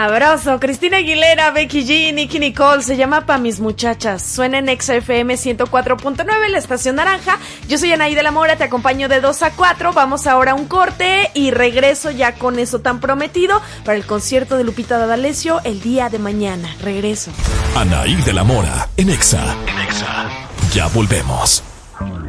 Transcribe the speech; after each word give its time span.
¡Qué 0.00 0.06
sabroso! 0.06 0.58
Cristina 0.58 0.96
Aguilera, 0.96 1.50
Becky 1.50 1.84
G, 1.84 2.14
Nicky 2.14 2.38
Nicole, 2.38 2.82
se 2.82 2.96
llama 2.96 3.26
Pa' 3.26 3.36
mis 3.36 3.60
muchachas. 3.60 4.22
Suena 4.22 4.56
en 4.56 4.68
XFM 4.68 5.34
104.9, 5.34 6.48
la 6.48 6.56
estación 6.56 6.96
naranja. 6.96 7.38
Yo 7.68 7.76
soy 7.76 7.92
Anaí 7.92 8.14
de 8.14 8.22
la 8.22 8.30
Mora, 8.30 8.56
te 8.56 8.64
acompaño 8.64 9.10
de 9.10 9.20
2 9.20 9.42
a 9.42 9.50
4. 9.50 9.92
Vamos 9.92 10.26
ahora 10.26 10.52
a 10.52 10.54
un 10.54 10.66
corte 10.66 11.30
y 11.34 11.50
regreso 11.50 12.10
ya 12.10 12.36
con 12.36 12.58
eso 12.58 12.78
tan 12.78 12.98
prometido 12.98 13.60
para 13.84 13.98
el 13.98 14.06
concierto 14.06 14.56
de 14.56 14.64
Lupita 14.64 14.96
D'Alessio 14.96 15.60
el 15.64 15.82
día 15.82 16.08
de 16.08 16.18
mañana. 16.18 16.74
Regreso. 16.80 17.30
Anaí 17.76 18.14
de 18.22 18.32
la 18.32 18.42
Mora, 18.42 18.88
en 18.96 19.10
Exa. 19.10 19.54
En 19.66 19.78
Exa. 19.80 20.30
Ya 20.72 20.86
volvemos. 20.86 21.62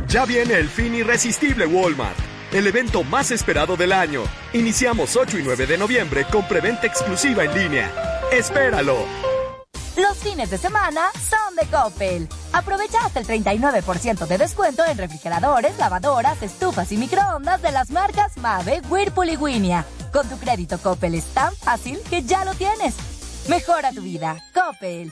Ya 0.09 0.25
viene 0.25 0.55
el 0.55 0.67
fin 0.67 0.93
irresistible 0.93 1.65
Walmart 1.67 2.30
el 2.53 2.67
evento 2.67 3.03
más 3.03 3.31
esperado 3.31 3.77
del 3.77 3.91
año. 3.91 4.23
Iniciamos 4.53 5.15
8 5.15 5.39
y 5.39 5.43
9 5.43 5.65
de 5.65 5.77
noviembre 5.77 6.25
con 6.31 6.47
preventa 6.47 6.87
exclusiva 6.87 7.43
en 7.43 7.53
línea. 7.53 8.19
¡Espéralo! 8.31 9.05
Los 9.97 10.17
fines 10.17 10.49
de 10.49 10.57
semana 10.57 11.09
son 11.13 11.55
de 11.55 11.65
Coppel. 11.67 12.27
Aprovecha 12.53 13.05
hasta 13.05 13.19
el 13.19 13.27
39% 13.27 14.25
de 14.25 14.37
descuento 14.37 14.83
en 14.85 14.97
refrigeradores, 14.97 15.77
lavadoras, 15.77 16.41
estufas 16.41 16.91
y 16.91 16.97
microondas 16.97 17.61
de 17.61 17.71
las 17.71 17.91
marcas 17.91 18.37
Mave, 18.37 18.81
Whirlpool 18.89 19.29
y 19.29 19.35
Winia. 19.35 19.85
Con 20.13 20.27
tu 20.29 20.37
crédito 20.37 20.77
Coppel 20.77 21.15
es 21.15 21.25
tan 21.33 21.53
fácil 21.55 21.99
que 22.09 22.23
ya 22.23 22.45
lo 22.45 22.53
tienes. 22.53 22.95
Mejora 23.49 23.91
tu 23.91 24.01
vida. 24.01 24.37
Coppel. 24.53 25.11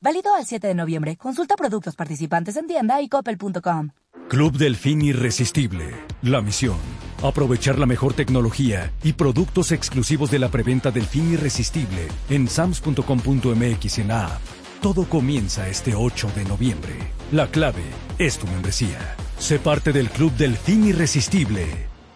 Válido 0.00 0.34
al 0.34 0.46
7 0.46 0.68
de 0.68 0.74
noviembre. 0.74 1.16
Consulta 1.16 1.54
productos 1.56 1.94
participantes 1.94 2.56
en 2.56 2.66
tienda 2.66 3.00
y 3.02 3.08
coppel.com. 3.08 3.90
Club 4.28 4.56
Delfín 4.56 5.02
Irresistible. 5.02 5.94
La 6.22 6.40
misión. 6.40 6.78
Aprovechar 7.22 7.78
la 7.78 7.86
mejor 7.86 8.14
tecnología 8.14 8.90
y 9.02 9.12
productos 9.12 9.70
exclusivos 9.70 10.30
de 10.30 10.38
la 10.38 10.48
preventa 10.48 10.90
Delfín 10.90 11.32
Irresistible 11.32 12.08
en 12.30 12.48
sams.com.mx 12.48 13.98
en 13.98 14.08
la 14.08 14.26
app. 14.26 14.40
Todo 14.80 15.04
comienza 15.04 15.68
este 15.68 15.94
8 15.94 16.32
de 16.34 16.44
noviembre. 16.44 16.94
La 17.32 17.48
clave 17.48 17.84
es 18.18 18.38
tu 18.38 18.46
membresía. 18.46 19.14
Sé 19.38 19.58
parte 19.58 19.92
del 19.92 20.08
Club 20.08 20.32
Delfín 20.32 20.86
Irresistible 20.86 21.66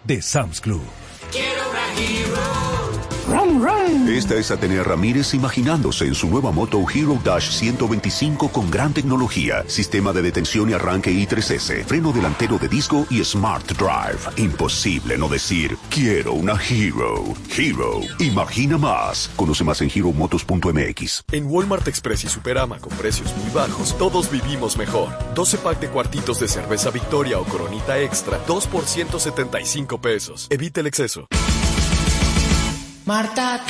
de 0.04 0.22
Sams 0.22 0.60
Club. 0.60 0.82
Quiero 1.30 1.60
una 1.70 2.77
esta 4.08 4.34
es 4.36 4.50
Atenea 4.50 4.82
Ramírez 4.82 5.34
imaginándose 5.34 6.06
en 6.06 6.14
su 6.14 6.28
nueva 6.28 6.50
moto 6.50 6.84
Hero 6.92 7.18
Dash 7.22 7.50
125 7.50 8.48
con 8.48 8.70
gran 8.70 8.92
tecnología, 8.92 9.64
sistema 9.68 10.12
de 10.12 10.22
detención 10.22 10.70
y 10.70 10.72
arranque 10.72 11.12
i3S, 11.12 11.84
freno 11.84 12.12
delantero 12.12 12.58
de 12.58 12.68
disco 12.68 13.06
y 13.10 13.22
Smart 13.22 13.66
Drive. 13.72 14.18
Imposible 14.36 15.18
no 15.18 15.28
decir, 15.28 15.76
quiero 15.90 16.32
una 16.32 16.54
Hero. 16.54 17.34
Hero, 17.56 18.00
imagina 18.18 18.78
más. 18.78 19.30
Conoce 19.36 19.62
más 19.62 19.82
en 19.82 19.90
heromotos.mx. 19.94 21.24
En 21.30 21.46
Walmart 21.46 21.86
Express 21.86 22.24
y 22.24 22.28
Superama 22.28 22.78
con 22.78 22.96
precios 22.96 23.34
muy 23.36 23.50
bajos, 23.50 23.96
todos 23.98 24.30
vivimos 24.30 24.76
mejor. 24.76 25.10
12 25.34 25.58
pack 25.58 25.80
de 25.80 25.88
cuartitos 25.88 26.40
de 26.40 26.48
cerveza 26.48 26.90
Victoria 26.90 27.38
o 27.38 27.44
Coronita 27.44 28.00
Extra, 28.00 28.40
2 28.46 28.66
por 28.66 28.84
175 28.84 30.00
pesos. 30.00 30.46
Evite 30.50 30.80
el 30.80 30.86
exceso. 30.86 31.28
Marta 33.08 33.64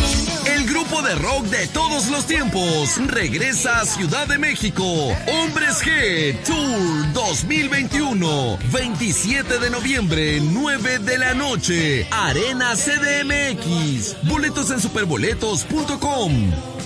El 0.46 0.68
grupo 0.68 1.00
de 1.00 1.14
rock 1.14 1.44
de 1.44 1.68
todos 1.68 2.08
los 2.08 2.26
tiempos 2.26 2.96
regresa 3.06 3.82
a 3.82 3.86
Ciudad 3.86 4.26
de 4.26 4.36
México. 4.36 4.82
Hombres 4.82 5.80
G 5.80 6.42
Tour 6.42 7.12
2021. 7.12 8.58
27 8.72 9.60
de 9.60 9.70
noviembre, 9.70 10.40
9 10.42 10.98
de 10.98 11.18
la 11.18 11.34
noche. 11.34 12.08
Arena 12.10 12.74
CDMX. 12.74 14.16
Boletos 14.28 14.72
en 14.72 14.80
superboletos.com. 14.80 16.77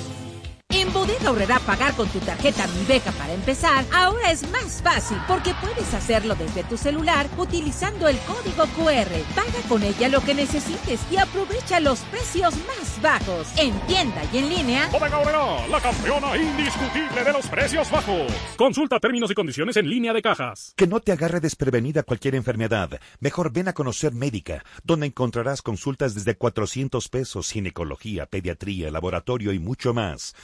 Bodega 1.03 1.33
Horrera 1.33 1.59
pagar 1.59 1.97
con 1.97 2.09
tu 2.11 2.21
tarjeta 2.21 2.65
Mi 2.69 2.85
Beca 2.85 3.11
para 3.11 3.33
empezar 3.33 3.85
ahora 3.93 4.31
es 4.31 4.49
más 4.53 4.81
fácil 4.81 5.19
porque 5.27 5.53
puedes 5.61 5.93
hacerlo 5.95 6.37
desde 6.37 6.63
tu 6.63 6.77
celular 6.77 7.29
utilizando 7.37 8.07
el 8.07 8.17
código 8.21 8.67
QR. 8.77 9.11
Paga 9.35 9.69
con 9.69 9.83
ella 9.83 10.09
lo 10.09 10.21
que 10.21 10.33
necesites 10.33 11.01
y 11.11 11.17
aprovecha 11.17 11.81
los 11.81 11.99
precios 12.03 12.55
más 12.55 13.03
bajos 13.03 13.49
en 13.57 13.73
tienda 13.89 14.23
y 14.33 14.39
en 14.39 14.49
línea. 14.49 14.89
Bodega 14.93 15.19
Horrera, 15.19 15.67
la 15.67 15.81
campeona 15.81 16.37
indiscutible 16.37 17.25
de 17.25 17.33
los 17.33 17.49
precios 17.49 17.91
bajos. 17.91 18.33
Consulta 18.57 19.01
términos 19.01 19.33
y 19.33 19.35
condiciones 19.35 19.77
en 19.77 19.91
línea 19.91 20.13
de 20.13 20.23
cajas. 20.23 20.73
Que 20.77 20.87
no 20.87 21.01
te 21.01 21.11
agarre 21.11 21.41
desprevenida 21.41 22.05
cualquier 22.05 22.37
enfermedad. 22.37 23.01
Mejor 23.19 23.53
ven 23.53 23.67
a 23.67 23.73
conocer 23.73 24.15
Médica, 24.15 24.65
donde 24.85 25.07
encontrarás 25.07 25.63
consultas 25.63 26.15
desde 26.15 26.37
400 26.37 27.09
pesos, 27.09 27.51
ginecología, 27.51 28.27
pediatría, 28.27 28.93
laboratorio 28.93 29.53
y 29.53 29.59
mucho 29.59 29.93
más. 29.93 30.37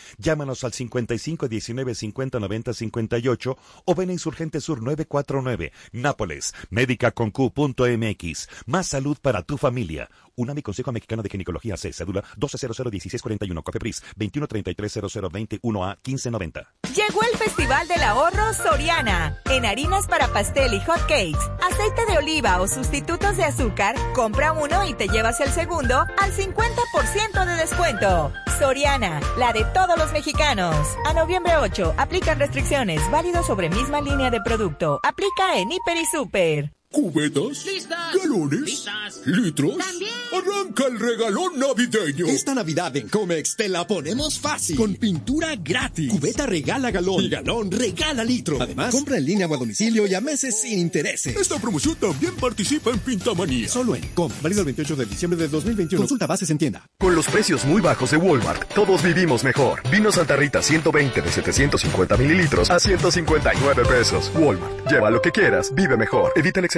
Llámanos 0.49 0.65
al 0.65 0.73
55 0.73 1.47
19 1.47 1.95
50 1.95 2.41
90 2.41 2.73
58 2.73 3.59
o 3.85 3.95
ven 3.95 4.09
a 4.09 4.13
Insurgente 4.13 4.63
Sur 4.63 4.83
949, 4.83 5.73
Nápoles, 5.93 6.55
médicaconq.mx. 6.71 8.49
Más 8.65 8.87
salud 8.87 9.19
para 9.21 9.43
tu 9.43 9.59
familia. 9.59 10.09
UNAMI 10.37 10.63
Consejo 10.63 10.91
Mexicano 10.91 11.23
de 11.23 11.29
Ginecología 11.29 11.77
C, 11.77 11.93
cédula 11.93 12.25
12001641, 12.39 13.63
Cofepris 13.63 14.03
21330021A 14.17 15.99
1590. 16.03 16.78
Llegó 16.95 17.21
el 17.23 17.37
Festival 17.39 17.87
del 17.87 18.03
Ahorro 18.03 18.55
Soriana. 18.55 19.37
En 19.51 19.67
harinas 19.67 20.07
para 20.07 20.29
pastel 20.29 20.73
y 20.73 20.81
hot 20.81 21.01
cakes, 21.03 21.39
aceite 21.63 22.07
de 22.07 22.19
oliva 22.19 22.61
o 22.61 22.67
sustitutos 22.67 23.37
de 23.37 23.45
azúcar, 23.45 23.95
compra 24.15 24.53
uno 24.53 24.87
y 24.87 24.95
te 24.95 25.07
llevas 25.07 25.41
el 25.41 25.51
segundo 25.51 25.99
al 25.99 26.33
50% 26.33 27.45
de 27.45 27.57
descuento. 27.57 28.33
Soriana, 28.59 29.21
la 29.37 29.53
de 29.53 29.65
todos 29.67 29.99
los 29.99 30.13
mexicanos. 30.13 30.75
A 31.07 31.13
noviembre 31.13 31.57
8, 31.59 31.95
aplican 31.99 32.39
restricciones, 32.39 33.01
válido 33.11 33.43
sobre 33.43 33.69
misma 33.69 34.01
línea 34.01 34.31
de 34.31 34.41
producto. 34.41 34.99
Aplica 35.03 35.59
en 35.59 35.71
Hiper 35.71 35.97
y 35.99 36.07
Super. 36.07 36.78
¿Cubetas? 36.91 37.67
¿Listas? 37.67 38.15
¿Galones? 38.17 38.61
¿Listas? 38.63 39.21
¿Litros? 39.27 39.77
¡También! 39.77 40.11
¡Arranca 40.33 40.87
el 40.87 40.99
regalón 40.99 41.59
navideño! 41.59 42.27
Esta 42.27 42.55
Navidad 42.55 42.97
en 42.97 43.11
Comex 43.11 43.57
te 43.57 43.69
la 43.69 43.87
ponemos 43.87 44.41
fácil. 44.41 44.75
Con 44.75 44.95
pintura 44.95 45.55
gratis. 45.57 46.11
Cubeta 46.11 46.47
regala 46.47 46.91
galón. 46.91 47.23
Y 47.25 47.29
galón 47.29 47.71
regala 47.71 48.25
litro. 48.25 48.57
Además, 48.59 48.95
compra 48.95 49.19
en 49.19 49.27
línea 49.27 49.47
o 49.47 49.55
a 49.55 49.59
domicilio 49.59 50.07
y 50.07 50.15
a 50.15 50.23
meses 50.23 50.63
sin 50.63 50.79
intereses. 50.79 51.37
Esta 51.37 51.59
promoción 51.59 51.95
también 51.97 52.35
participa 52.37 52.89
en 52.89 53.01
Pintamanía. 53.01 53.69
Solo 53.69 53.95
en 53.95 54.09
Com. 54.15 54.33
Válido 54.41 54.63
el 54.63 54.67
28 54.67 54.97
de 54.97 55.05
diciembre 55.05 55.39
de 55.39 55.49
2021. 55.49 56.01
Consulta 56.01 56.27
bases 56.27 56.49
en 56.49 56.57
tienda. 56.57 56.89
Con 56.99 57.15
los 57.15 57.27
precios 57.27 57.67
muy 57.67 57.83
bajos 57.83 58.13
de 58.13 58.17
Walmart, 58.17 58.73
todos 58.73 59.03
vivimos 59.03 59.45
mejor. 59.45 59.83
Vino 59.91 60.11
Santa 60.11 60.37
Rita 60.37 60.63
120 60.63 61.21
de 61.21 61.33
750 61.33 62.17
mililitros 62.17 62.71
a 62.71 62.81
159 62.81 63.83
pesos. 63.85 64.33
Walmart. 64.35 64.91
Lleva 64.91 65.11
lo 65.11 65.21
que 65.21 65.33
quieras, 65.33 65.75
vive 65.75 65.99
mejor. 65.99 66.33
Evita 66.35 66.61
el 66.61 66.65
exceso. 66.65 66.78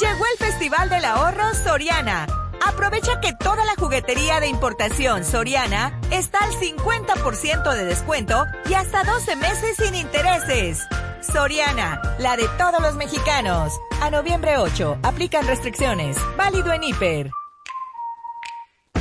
Llegó 0.00 0.24
el 0.32 0.38
Festival 0.38 0.88
del 0.88 1.04
Ahorro 1.04 1.52
Soriana. 1.52 2.26
Aprovecha 2.66 3.20
que 3.20 3.34
toda 3.34 3.66
la 3.66 3.74
juguetería 3.74 4.40
de 4.40 4.48
importación 4.48 5.26
Soriana 5.26 6.00
está 6.10 6.38
al 6.38 6.52
50% 6.52 7.74
de 7.74 7.84
descuento 7.84 8.46
y 8.70 8.72
hasta 8.72 9.04
12 9.04 9.36
meses 9.36 9.76
sin 9.76 9.94
intereses. 9.94 10.86
Soriana, 11.20 12.00
la 12.18 12.38
de 12.38 12.48
todos 12.56 12.80
los 12.80 12.94
mexicanos. 12.94 13.78
A 14.00 14.10
noviembre 14.10 14.56
8, 14.56 15.00
aplican 15.02 15.46
restricciones. 15.46 16.16
Válido 16.34 16.72
en 16.72 16.84
hiper. 16.84 17.30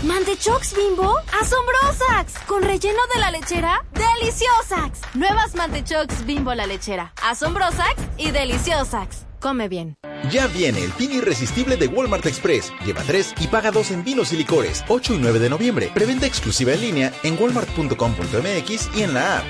¿Mantechox 0.03 0.75
Bimbo? 0.75 1.17
¡Asombrosax! 1.39 2.39
¿Con 2.45 2.61
relleno 2.63 2.99
de 3.13 3.21
la 3.21 3.31
lechera? 3.31 3.85
¡Deliciosax! 3.93 4.99
Nuevas 5.13 5.55
Mantechox 5.55 6.25
Bimbo 6.25 6.53
la 6.53 6.67
lechera. 6.67 7.13
Asombrosax 7.23 8.01
y 8.17 8.31
Deliciosax. 8.31 9.28
Come 9.39 9.67
bien. 9.69 9.95
Ya 10.31 10.47
viene 10.47 10.83
el 10.83 10.91
fin 10.91 11.11
irresistible 11.11 11.77
de 11.77 11.87
Walmart 11.87 12.25
Express. 12.25 12.71
Lleva 12.85 13.01
tres 13.03 13.33
y 13.39 13.47
paga 13.47 13.71
dos 13.71 13.91
en 13.91 14.03
vinos 14.03 14.33
y 14.33 14.37
licores. 14.37 14.83
8 14.87 15.15
y 15.15 15.17
9 15.17 15.39
de 15.39 15.49
noviembre. 15.49 15.91
Preventa 15.93 16.25
exclusiva 16.25 16.73
en 16.73 16.81
línea 16.81 17.13
en 17.23 17.37
walmart.com.mx 17.39 18.89
y 18.95 19.03
en 19.03 19.13
la 19.13 19.39
app. 19.39 19.45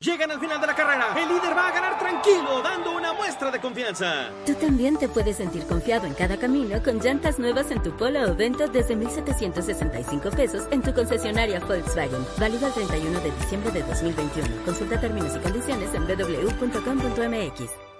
Llegan 0.00 0.32
al 0.32 0.40
final 0.40 0.60
de 0.60 0.66
la 0.66 0.74
carrera. 0.74 1.14
El 1.16 1.28
líder 1.28 1.56
va 1.56 1.68
a 1.68 1.72
ganar 1.72 1.96
tranquilo, 1.96 2.60
dando 2.60 2.90
una 2.96 3.12
muestra 3.12 3.52
de 3.52 3.60
confianza. 3.60 4.30
Tú 4.44 4.52
también 4.54 4.96
te 4.96 5.08
puedes 5.08 5.36
sentir 5.36 5.62
confiado 5.64 6.08
en 6.08 6.14
cada 6.14 6.36
camino 6.36 6.82
con 6.82 6.98
llantas 6.98 7.38
nuevas 7.38 7.70
en 7.70 7.80
tu 7.84 7.96
Polo 7.96 8.32
o 8.32 8.34
Vento 8.34 8.66
desde 8.66 8.96
1,765 8.96 10.30
pesos 10.30 10.64
en 10.72 10.82
tu 10.82 10.92
concesionaria 10.92 11.60
Volkswagen. 11.60 12.26
Válido 12.36 12.66
el 12.66 12.72
31 12.72 13.20
de 13.20 13.30
diciembre 13.30 13.70
de 13.70 13.82
2021. 13.84 14.64
Consulta 14.64 15.00
términos 15.00 15.36
y 15.36 15.38
condiciones 15.38 15.94
en 15.94 16.02
www.com.mx. 16.04 17.91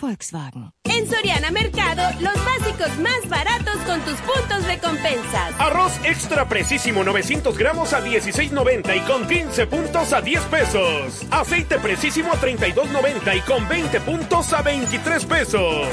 Volkswagen. 0.00 0.70
En 0.84 1.06
Soriana 1.08 1.50
Mercado, 1.50 2.02
los 2.20 2.34
básicos 2.44 2.98
más 2.98 3.28
baratos 3.28 3.76
con 3.86 4.00
tus 4.00 4.14
puntos 4.20 4.66
de 4.66 4.78
compensas. 4.78 5.54
Arroz 5.58 5.92
extra 6.04 6.48
precisísimo 6.48 7.04
900 7.04 7.56
gramos 7.56 7.92
a 7.92 8.04
16.90 8.04 8.96
y 8.96 9.00
con 9.00 9.26
15 9.26 9.66
puntos 9.66 10.12
a 10.12 10.20
10 10.20 10.40
pesos. 10.44 11.26
Aceite 11.30 11.78
precisísimo 11.78 12.32
a 12.32 12.36
32.90 12.36 13.36
y 13.36 13.40
con 13.40 13.68
20 13.68 14.00
puntos 14.00 14.52
a 14.52 14.62
23 14.62 15.24
pesos. 15.26 15.88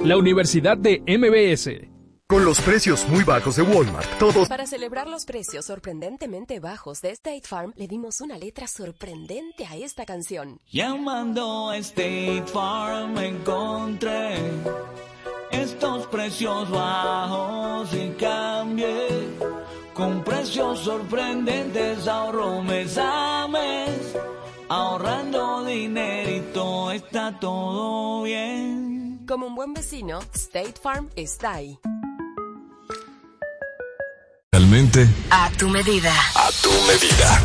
La 0.05 0.19
Universidad 0.19 0.77
de 0.77 1.03
MBS. 1.07 1.71
Con 2.27 2.45
los 2.45 2.61
precios 2.61 3.09
muy 3.09 3.25
bajos 3.25 3.57
de 3.57 3.63
Walmart, 3.63 4.19
todos... 4.19 4.47
Para 4.47 4.67
celebrar 4.67 5.09
los 5.09 5.25
precios 5.25 5.65
sorprendentemente 5.65 6.61
bajos 6.61 7.01
de 7.01 7.13
State 7.13 7.45
Farm, 7.45 7.73
le 7.77 7.89
dimos 7.89 8.21
una 8.21 8.37
letra 8.37 8.67
sorprendente 8.67 9.65
a 9.65 9.77
esta 9.77 10.05
canción. 10.05 10.61
Llamando 10.71 11.71
a 11.71 11.79
State 11.79 12.45
Farm 12.53 13.17
encontré 13.17 14.35
estos 15.51 16.07
precios 16.09 16.71
bajos 16.71 17.89
y 17.95 18.11
cambié 18.19 19.09
con 20.01 20.25
precios 20.25 20.81
sorprendentes 20.81 22.09
ahorro 22.09 22.63
mes 22.63 22.97
a 22.97 23.47
mes, 23.49 24.17
ahorrando 24.71 25.63
dinerito 25.67 26.91
está 26.91 27.39
todo 27.39 28.23
bien. 28.23 29.27
Como 29.29 29.49
un 29.49 29.55
buen 29.55 29.75
vecino, 29.75 30.21
State 30.33 30.75
Farm 30.83 31.11
está 31.17 31.53
ahí. 31.53 31.79
Realmente. 34.51 35.07
A 35.31 35.51
tu 35.59 35.69
medida. 35.69 36.15
A 36.35 36.49
tu 36.63 36.73
medida. 36.87 37.39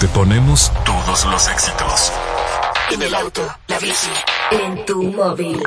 Te 0.00 0.08
ponemos 0.08 0.72
todos 0.84 1.26
los 1.26 1.48
éxitos. 1.48 2.12
En 2.90 3.02
el 3.02 3.14
auto, 3.14 3.40
la 3.68 3.78
bici, 3.78 4.10
en 4.50 4.84
tu 4.84 5.04
móvil. 5.04 5.62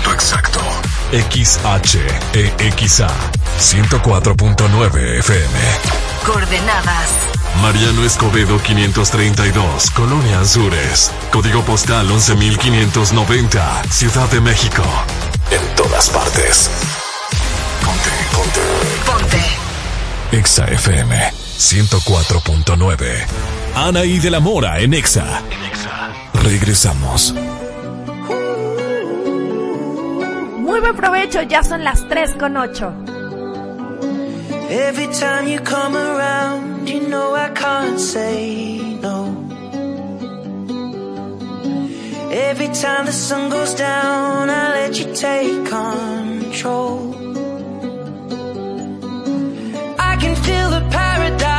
Punto 0.00 0.14
exacto. 0.14 0.60
XHEXA 1.12 3.08
104.9 3.58 5.18
FM. 5.18 5.58
Coordenadas. 6.24 7.10
Mariano 7.60 8.04
Escobedo 8.04 8.58
532, 8.62 9.90
Colonia 9.90 10.40
Azures. 10.40 11.10
Código 11.30 11.62
postal 11.64 12.10
11590, 12.10 13.82
Ciudad 13.90 14.30
de 14.30 14.40
México. 14.40 14.82
En 15.50 15.76
todas 15.76 16.08
partes. 16.08 16.70
Ponte, 17.84 18.10
ponte. 18.32 18.60
Ponte. 19.04 19.42
Exa 20.32 20.64
FM 20.64 21.32
104.9. 21.58 23.26
Anaí 23.74 24.18
de 24.18 24.30
la 24.30 24.40
Mora 24.40 24.78
en 24.78 24.94
Exa. 24.94 25.42
Regresamos. 26.32 27.34
Muy 30.80 31.28
ya 31.48 31.62
son 31.62 31.84
las 31.84 32.08
3 32.08 32.36
con 32.36 32.56
8. 32.56 32.92
Every 34.70 35.08
time 35.08 35.46
you 35.46 35.60
come 35.60 35.94
around, 35.94 36.88
you 36.88 37.06
know 37.08 37.34
I 37.34 37.50
can't 37.50 38.00
say 38.00 38.78
no. 39.02 39.34
Every 42.30 42.68
time 42.68 43.04
the 43.06 43.12
sun 43.12 43.50
goes 43.50 43.74
down, 43.74 44.48
I 44.48 44.70
let 44.70 44.98
you 44.98 45.12
take 45.14 45.66
control. 45.66 47.14
I 49.98 50.16
can 50.16 50.34
feel 50.36 50.70
the 50.70 50.86
paradise 50.90 51.49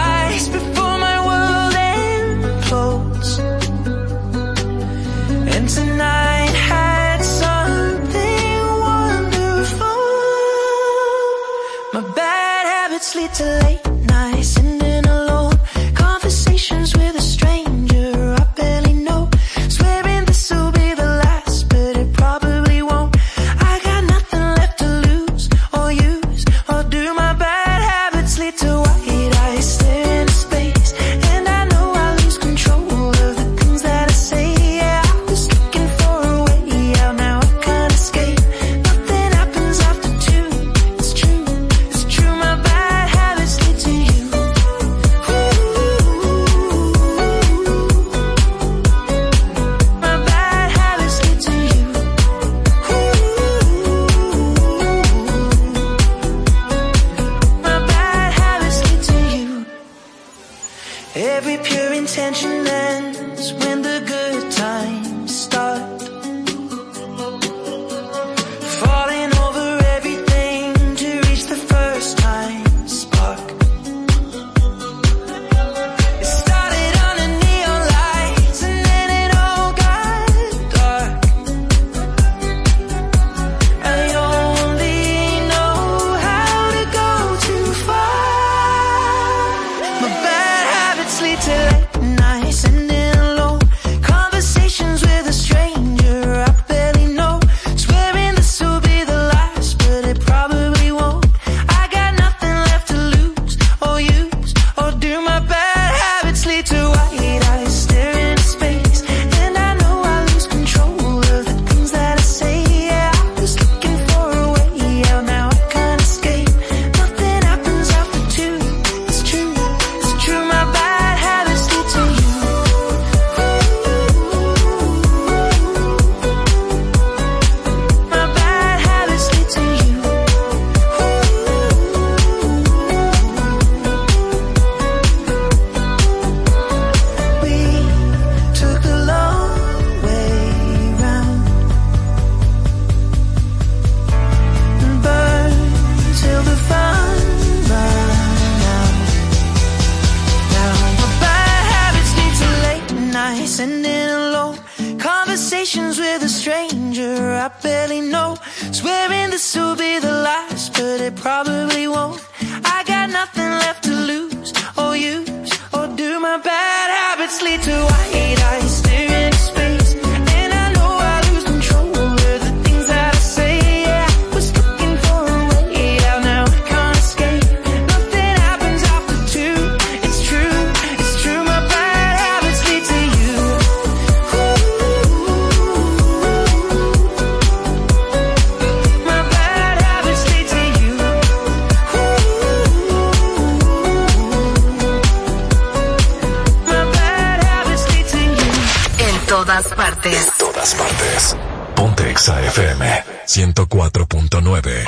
Exa 202.22 202.38
FM 202.40 202.86
104.9. 203.26 204.86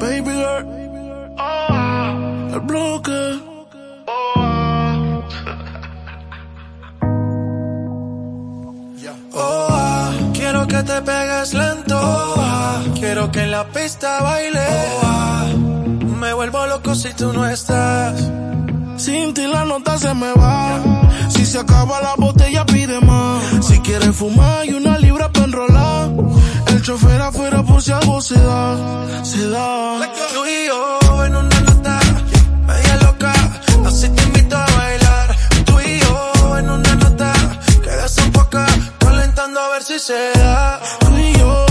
Baby 0.00 0.32
girl. 0.40 0.64
El 2.54 2.60
bloque. 2.60 3.20
Oh, 9.40 9.68
ah, 9.70 10.10
quiero 10.32 10.66
que 10.66 10.82
te 10.82 11.02
pegues 11.02 11.52
lento. 11.52 12.00
Oh, 12.00 12.34
ah, 12.38 12.82
quiero 12.98 13.30
que 13.30 13.42
en 13.42 13.50
la 13.50 13.64
pista 13.68 14.22
baile. 14.22 14.66
Oh, 14.66 15.00
ah, 15.04 15.46
me 16.18 16.32
vuelvo 16.32 16.66
loco 16.66 16.94
si 16.94 17.12
tú 17.12 17.32
no 17.34 17.46
estás. 17.46 18.18
Sin 19.08 19.32
ti 19.32 19.46
la 19.46 19.64
nota 19.64 19.96
se 19.96 20.12
me 20.12 20.30
va. 20.34 20.82
Si 21.30 21.46
se 21.46 21.58
acaba 21.58 21.98
la 22.02 22.14
botella, 22.18 22.66
pide 22.66 23.00
más. 23.00 23.42
Si 23.66 23.78
quieres 23.78 24.14
fumar, 24.14 24.66
y 24.66 24.74
una 24.74 24.98
libra 24.98 25.32
para 25.32 25.46
enrolar. 25.46 26.10
El 26.66 26.82
chofer 26.82 27.18
afuera 27.22 27.62
por 27.62 27.80
si 27.80 27.90
algo 27.90 28.20
se 28.20 28.38
da. 28.38 29.24
Se 29.24 29.48
da. 29.48 29.98
Tú 30.34 30.44
y 30.44 30.66
yo 30.66 31.24
en 31.24 31.36
una 31.36 31.60
nota 31.60 31.98
media 32.66 32.96
loca. 32.96 33.32
Así 33.86 34.10
te 34.10 34.22
invito 34.24 34.54
a 34.58 34.66
bailar. 34.76 35.36
Tú 35.64 35.80
y 35.80 36.00
yo 36.00 36.58
en 36.58 36.68
una 36.68 36.94
nota 36.96 37.32
que 37.82 37.90
desenfoca. 37.90 38.66
Calentando 38.98 39.58
a 39.58 39.68
ver 39.70 39.84
si 39.84 39.98
se 39.98 40.32
da. 40.34 40.80
Tú 41.00 41.16
y 41.16 41.32
yo 41.38 41.67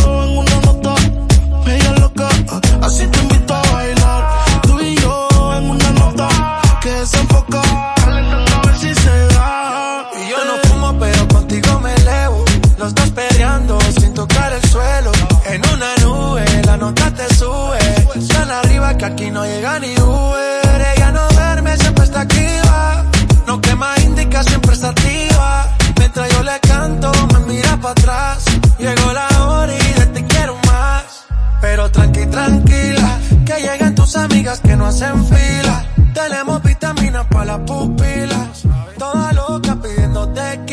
peleando 13.17 13.79
sin 13.99 14.13
tocar 14.13 14.53
el 14.53 14.63
suelo. 14.69 15.11
En 15.45 15.61
una 15.73 15.91
nube, 16.03 16.45
la 16.65 16.77
nota 16.77 17.11
te 17.11 17.27
sube. 17.33 17.79
Tan 18.27 18.51
arriba 18.51 18.95
que 18.95 19.05
aquí 19.05 19.31
no 19.31 19.43
llega 19.43 19.79
ni 19.79 19.93
Uber. 19.99 20.79
Ella 20.95 21.11
no 21.11 21.27
duerme, 21.29 21.75
siempre 21.77 22.03
está 22.03 22.21
activa. 22.21 23.05
No 23.47 23.59
quema 23.59 23.95
indica, 24.05 24.43
siempre 24.43 24.73
está 24.73 24.89
activa. 24.89 25.49
Mientras 25.97 26.29
yo 26.33 26.43
le 26.43 26.59
canto, 26.59 27.11
me 27.33 27.39
mira 27.51 27.77
para 27.77 27.93
atrás. 27.99 28.45
Llegó 28.77 29.11
la 29.13 29.27
hora 29.47 29.73
y 29.73 29.93
de 29.99 30.05
ti 30.13 30.21
quiero 30.33 30.55
más. 30.67 31.25
Pero 31.59 31.89
tranqui, 31.89 32.25
tranquila, 32.27 33.19
que 33.47 33.55
lleguen 33.65 33.95
tus 33.95 34.15
amigas 34.15 34.59
que 34.59 34.75
no 34.75 34.85
hacen 34.85 35.25
fila. 35.25 35.85
Tenemos 36.13 36.61
vitaminas 36.61 37.25
para 37.31 37.45
las 37.45 37.59
pupilas. 37.61 38.63
Toda 38.99 39.33
loca 39.33 39.75
pidiendo 39.81 40.29
tequila. 40.29 40.66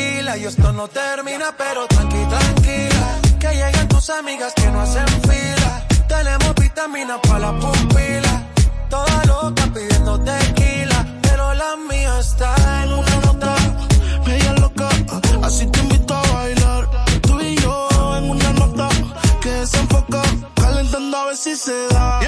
Esto 0.46 0.74
no 0.74 0.86
termina, 0.88 1.54
pero 1.56 1.86
tranqui, 1.86 2.22
tranquila. 2.28 3.18
Que 3.40 3.48
lleguen 3.48 3.88
tus 3.88 4.10
amigas 4.10 4.52
que 4.54 4.70
no 4.70 4.82
hacen 4.82 5.06
fila. 5.22 5.86
Tenemos 6.06 6.54
vitaminas 6.56 7.18
para 7.26 7.38
las 7.50 7.64
pupilas. 7.64 8.42
Toda 8.90 9.24
loca 9.24 9.66
pidiendo 9.72 10.20
tequila. 10.20 11.06
Pero 11.22 11.54
la 11.54 11.76
mía 11.88 12.18
está 12.20 12.54
en 12.84 12.92
una 12.92 13.16
nota. 13.24 13.56
Media 14.26 14.52
loca, 14.60 14.88
así 15.42 15.66
te 15.66 15.80
invito 15.80 16.14
a 16.14 16.22
bailar. 16.34 16.90
Tú 17.22 17.40
y 17.40 17.56
yo 17.56 17.88
en 18.18 18.30
una 18.30 18.52
nota 18.52 18.88
que 19.40 19.50
desenfoca. 19.50 20.22
Calentando 20.56 21.16
a 21.16 21.24
ver 21.24 21.36
si 21.38 21.56
se 21.56 21.86
da. 21.88 22.20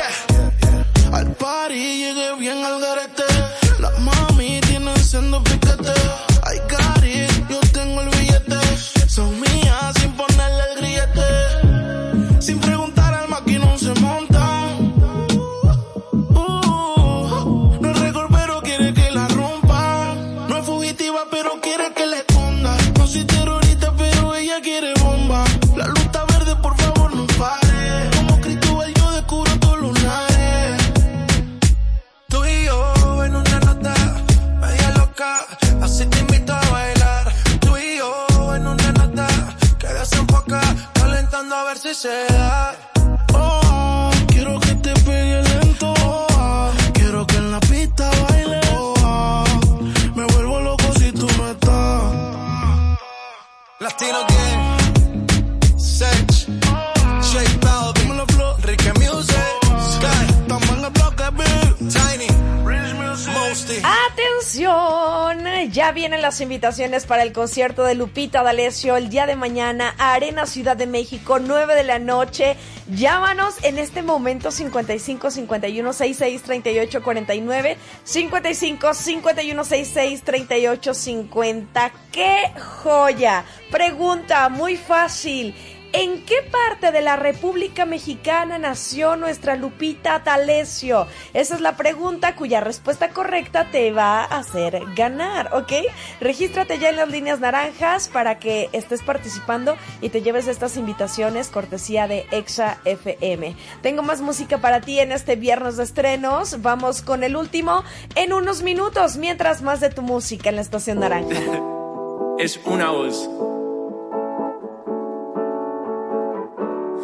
Invitaciones 66.56 67.04
para 67.04 67.22
el 67.22 67.34
concierto 67.34 67.84
de 67.84 67.94
Lupita 67.94 68.42
D'Alessio 68.42 68.96
el 68.96 69.10
día 69.10 69.26
de 69.26 69.36
mañana, 69.36 69.94
Arena 69.98 70.46
Ciudad 70.46 70.75
de 70.75 70.86
México, 70.86 71.38
9 71.38 71.75
de 71.75 71.84
la 71.84 71.98
noche. 71.98 72.56
Llámanos 72.88 73.62
en 73.62 73.76
este 73.78 74.02
momento 74.02 74.50
55 74.50 75.30
51 75.30 75.92
66 75.92 76.42
38 76.42 77.02
49, 77.02 77.76
55 78.04 78.94
51 78.94 79.64
66 79.64 80.22
38 80.22 80.94
50. 80.94 81.92
¡Qué 82.10 82.52
joya! 82.58 83.44
Pregunta 83.70 84.48
muy 84.48 84.78
fácil. 84.78 85.54
¿En 85.98 86.20
qué 86.26 86.42
parte 86.42 86.92
de 86.92 87.00
la 87.00 87.16
República 87.16 87.86
Mexicana 87.86 88.58
nació 88.58 89.16
nuestra 89.16 89.56
Lupita 89.56 90.18
D'Alessio? 90.18 91.06
Esa 91.32 91.54
es 91.54 91.62
la 91.62 91.78
pregunta 91.78 92.36
cuya 92.36 92.60
respuesta 92.60 93.08
correcta 93.08 93.70
te 93.70 93.92
va 93.92 94.20
a 94.20 94.24
hacer 94.24 94.78
ganar, 94.94 95.54
¿ok? 95.54 95.72
Regístrate 96.20 96.78
ya 96.78 96.90
en 96.90 96.96
las 96.96 97.08
líneas 97.08 97.40
naranjas 97.40 98.08
para 98.08 98.38
que 98.38 98.68
estés 98.72 99.02
participando 99.02 99.78
y 100.02 100.10
te 100.10 100.20
lleves 100.20 100.48
estas 100.48 100.76
invitaciones 100.76 101.48
cortesía 101.48 102.06
de 102.06 102.26
Exa 102.30 102.76
FM. 102.84 103.56
Tengo 103.80 104.02
más 104.02 104.20
música 104.20 104.58
para 104.58 104.82
ti 104.82 105.00
en 105.00 105.12
este 105.12 105.36
viernes 105.36 105.78
de 105.78 105.84
estrenos. 105.84 106.60
Vamos 106.60 107.00
con 107.00 107.24
el 107.24 107.38
último 107.38 107.84
en 108.16 108.34
unos 108.34 108.62
minutos, 108.62 109.16
mientras 109.16 109.62
más 109.62 109.80
de 109.80 109.88
tu 109.88 110.02
música 110.02 110.50
en 110.50 110.56
la 110.56 110.62
estación 110.62 111.00
naranja. 111.00 111.40
es 112.38 112.60
una 112.66 112.90
voz. 112.90 113.30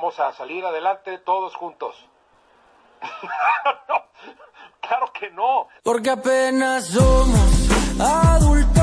Vamos 0.00 0.18
a 0.18 0.32
salir 0.32 0.64
adelante 0.64 1.18
todos 1.18 1.54
juntos. 1.54 1.94
no, 3.88 4.04
claro 4.80 5.12
que 5.12 5.30
no. 5.30 5.68
Porque 5.82 6.08
apenas 6.08 6.86
somos 6.86 8.00
adultos, 8.00 8.79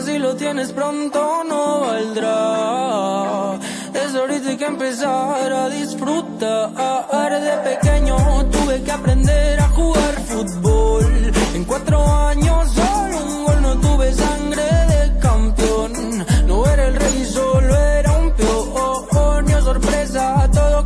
si 0.00 0.18
lo 0.18 0.34
tienes 0.36 0.72
pronto, 0.72 1.42
no 1.48 1.80
valdrá. 1.80 3.58
Es 3.94 4.14
ahorita 4.14 4.56
que 4.56 4.64
empezar 4.66 5.52
a 5.52 5.68
disfrutar. 5.68 6.70
De 7.40 7.56
pequeño 7.70 8.16
tuve 8.50 8.82
que 8.82 8.92
aprender 8.92 9.60
a 9.60 9.68
jugar 9.68 10.14
fútbol. 10.28 11.32
En 11.54 11.64
cuatro 11.64 11.98
años 12.28 12.70
solo 12.72 13.24
un 13.24 13.44
gol, 13.44 13.62
no 13.62 13.76
tuve 13.80 14.12
sangre 14.12 14.62
de 14.62 15.18
campeón. 15.20 15.92
No 16.46 16.66
era 16.66 16.88
el 16.88 16.96
rey, 16.96 17.24
solo 17.24 17.76
era 17.76 18.12
un 18.18 18.30
peón. 18.32 18.68
Oh, 18.74 19.62
sorpresa, 19.62 20.48
todo 20.52 20.84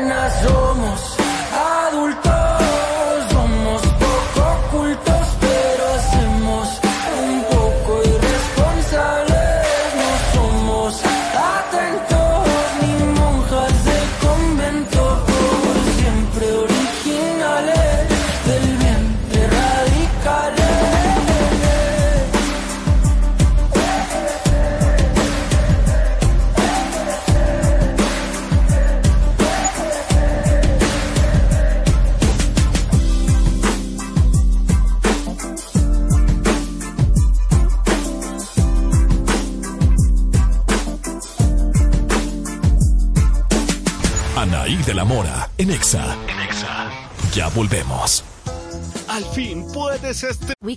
porque 0.00 0.12
apenas 0.12 0.32
somos 0.40 0.59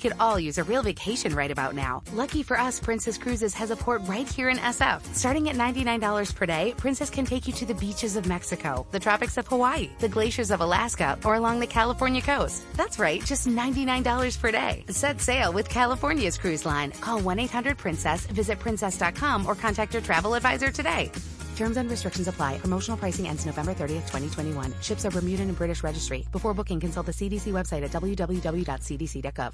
could 0.03 0.13
all 0.19 0.37
use 0.37 0.57
a 0.57 0.63
real 0.65 0.83
vacation 0.83 1.33
right 1.33 1.49
about 1.49 1.73
now. 1.73 2.03
Lucky 2.11 2.43
for 2.43 2.59
us, 2.59 2.79
Princess 2.79 3.17
Cruises 3.17 3.53
has 3.53 3.71
a 3.71 3.75
port 3.75 4.01
right 4.05 4.27
here 4.27 4.49
in 4.49 4.57
SF. 4.57 5.01
Starting 5.15 5.49
at 5.49 5.55
$99 5.55 6.35
per 6.35 6.45
day, 6.45 6.73
Princess 6.77 7.09
can 7.09 7.25
take 7.25 7.47
you 7.47 7.53
to 7.53 7.65
the 7.65 7.73
beaches 7.75 8.17
of 8.17 8.27
Mexico, 8.27 8.85
the 8.91 8.99
tropics 8.99 9.37
of 9.37 9.47
Hawaii, 9.47 9.89
the 9.99 10.09
glaciers 10.09 10.51
of 10.51 10.59
Alaska, 10.59 11.17
or 11.23 11.35
along 11.35 11.61
the 11.61 11.67
California 11.67 12.21
coast. 12.21 12.65
That's 12.75 12.99
right, 12.99 13.23
just 13.25 13.47
$99 13.47 14.39
per 14.39 14.51
day. 14.51 14.83
Set 14.89 15.21
sail 15.21 15.53
with 15.53 15.69
California's 15.69 16.37
cruise 16.37 16.65
line. 16.65 16.91
Call 16.99 17.21
1-800-PRINCESS, 17.21 18.27
visit 18.27 18.59
princess.com, 18.59 19.45
or 19.45 19.55
contact 19.55 19.93
your 19.93 20.03
travel 20.03 20.33
advisor 20.33 20.69
today. 20.69 21.11
Terms 21.55 21.77
and 21.77 21.89
restrictions 21.89 22.27
apply. 22.27 22.57
Promotional 22.57 22.97
pricing 22.97 23.29
ends 23.29 23.45
November 23.45 23.73
30th, 23.73 24.11
2021. 24.11 24.73
Ships 24.81 25.05
are 25.05 25.11
Bermudan 25.11 25.47
and 25.47 25.57
British 25.57 25.81
registry. 25.81 26.25
Before 26.33 26.53
booking, 26.53 26.81
consult 26.81 27.05
the 27.05 27.13
CDC 27.13 27.53
website 27.53 27.83
at 27.83 27.91
www.cdc.gov. 27.91 29.53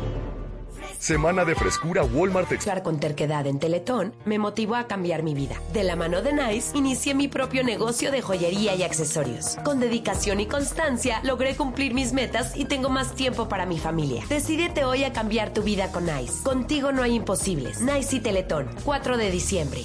Semana 1.01 1.45
de 1.45 1.55
frescura 1.55 2.03
Walmart 2.03 2.51
Estar 2.51 2.83
con 2.83 2.99
terquedad 2.99 3.47
en 3.47 3.57
Teletón 3.57 4.13
me 4.23 4.37
motivó 4.37 4.75
a 4.75 4.85
cambiar 4.85 5.23
mi 5.23 5.33
vida. 5.33 5.59
De 5.73 5.83
la 5.83 5.95
mano 5.95 6.21
de 6.21 6.31
Nice, 6.31 6.77
inicié 6.77 7.15
mi 7.15 7.27
propio 7.27 7.63
negocio 7.63 8.11
de 8.11 8.21
joyería 8.21 8.75
y 8.75 8.83
accesorios. 8.83 9.57
Con 9.65 9.79
dedicación 9.79 10.39
y 10.39 10.45
constancia, 10.45 11.19
logré 11.23 11.55
cumplir 11.55 11.95
mis 11.95 12.13
metas 12.13 12.55
y 12.55 12.65
tengo 12.65 12.89
más 12.89 13.15
tiempo 13.15 13.49
para 13.49 13.65
mi 13.65 13.79
familia. 13.79 14.23
Decídete 14.29 14.83
hoy 14.83 15.03
a 15.03 15.11
cambiar 15.11 15.53
tu 15.53 15.63
vida 15.63 15.91
con 15.91 16.05
Nice. 16.05 16.43
Contigo 16.43 16.91
no 16.91 17.01
hay 17.01 17.15
imposibles. 17.15 17.81
Nice 17.81 18.17
y 18.17 18.19
Teletón, 18.19 18.69
4 18.85 19.17
de 19.17 19.31
diciembre. 19.31 19.83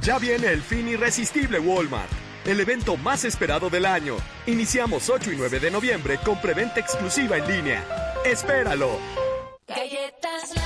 Ya 0.00 0.18
viene 0.18 0.46
el 0.46 0.62
fin 0.62 0.88
irresistible 0.88 1.58
Walmart. 1.58 2.10
El 2.46 2.60
evento 2.60 2.96
más 2.96 3.26
esperado 3.26 3.68
del 3.68 3.84
año. 3.84 4.16
Iniciamos 4.46 5.10
8 5.10 5.32
y 5.32 5.36
9 5.36 5.60
de 5.60 5.70
noviembre 5.70 6.18
con 6.24 6.40
preventa 6.40 6.80
exclusiva 6.80 7.36
en 7.36 7.46
línea. 7.46 7.84
¡Espéralo! 8.24 8.88
Galletas 9.68 10.05
Lara 10.26 10.54
me 10.56 10.65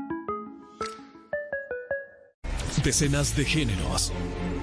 Decenas 2.83 3.35
de 3.35 3.45
géneros 3.45 4.11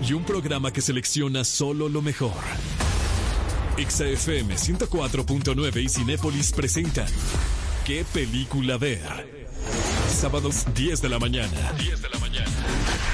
y 0.07 0.12
un 0.12 0.24
programa 0.24 0.72
que 0.72 0.81
selecciona 0.81 1.44
solo 1.44 1.88
lo 1.88 2.02
mejor. 2.02 2.33
XFM 3.76 4.57
104.9 4.57 5.83
y 5.85 5.88
Cinépolis 5.88 6.50
presentan 6.50 7.07
¿Qué 7.85 8.04
película 8.12 8.76
ver? 8.76 9.46
Sábados 10.11 10.66
10 10.74 11.00
de 11.00 11.09
la 11.09 11.20
mañana. 11.20 11.72
10 11.78 12.02
de 12.02 12.09
la 12.09 12.18
mañana. 12.18 12.50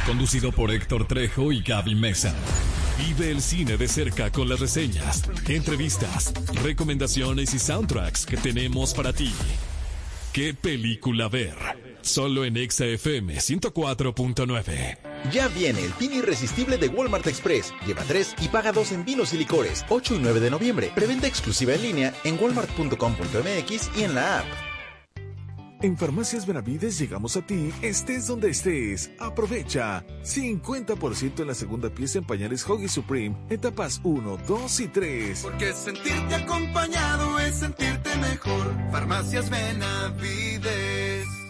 Conducido 0.07 0.53
por 0.53 0.71
Héctor 0.71 1.07
Trejo 1.07 1.53
y 1.53 1.61
Gaby 1.61 1.95
Mesa. 1.95 2.35
Vive 2.99 3.31
el 3.31 3.43
cine 3.43 3.77
de 3.77 3.89
cerca 3.89 4.31
con 4.31 4.49
las 4.49 4.61
reseñas, 4.61 5.23
entrevistas, 5.49 6.33
recomendaciones 6.63 7.53
y 7.53 7.59
soundtracks 7.59 8.25
que 8.25 8.39
tenemos 8.39 8.95
para 8.95 9.13
ti. 9.13 9.33
¿Qué 10.33 10.55
película 10.55 11.29
ver? 11.29 11.84
Solo 12.05 12.45
en 12.45 12.55
XFM 12.57 13.37
104.9. 13.37 14.99
Ya 15.33 15.49
viene 15.49 15.83
el 15.83 15.93
fin 15.95 16.13
irresistible 16.13 16.77
de 16.77 16.89
Walmart 16.89 17.27
Express. 17.27 17.73
Lleva 17.87 18.03
tres 18.03 18.35
y 18.43 18.49
paga 18.49 18.73
dos 18.73 18.93
en 18.93 19.07
vinos 19.07 19.33
y 19.33 19.39
licores. 19.39 19.87
8 19.89 20.17
y 20.17 20.19
9 20.19 20.41
de 20.41 20.51
noviembre. 20.51 20.93
Preventa 20.95 21.27
exclusiva 21.27 21.75
en 21.75 21.83
línea 21.83 22.15
en 22.25 22.39
walmart.com.mx 22.39 23.91
y 23.97 24.03
en 24.03 24.15
la 24.15 24.41
app. 24.41 24.47
En 25.81 25.97
Farmacias 25.99 26.47
Benavides 26.47 26.99
llegamos 26.99 27.37
a 27.37 27.43
ti, 27.43 27.71
estés 27.83 28.27
donde 28.27 28.51
estés. 28.51 29.11
Aprovecha. 29.19 30.05
50% 30.23 31.41
en 31.41 31.47
la 31.47 31.55
segunda 31.55 31.91
pieza 31.91 32.19
en 32.19 32.27
pañales 32.27 32.69
Hoggy 32.69 32.89
Supreme, 32.89 33.37
etapas 33.51 34.01
1, 34.03 34.39
2 34.47 34.81
y 34.81 34.89
3. 34.89 35.41
Porque 35.43 35.73
sentirte 35.73 36.35
acompañado 36.35 37.39
es 37.39 37.57
sentirte 37.57 38.17
mejor. 38.17 38.75
Farmacias 38.93 39.51
Benavides. 39.51 41.04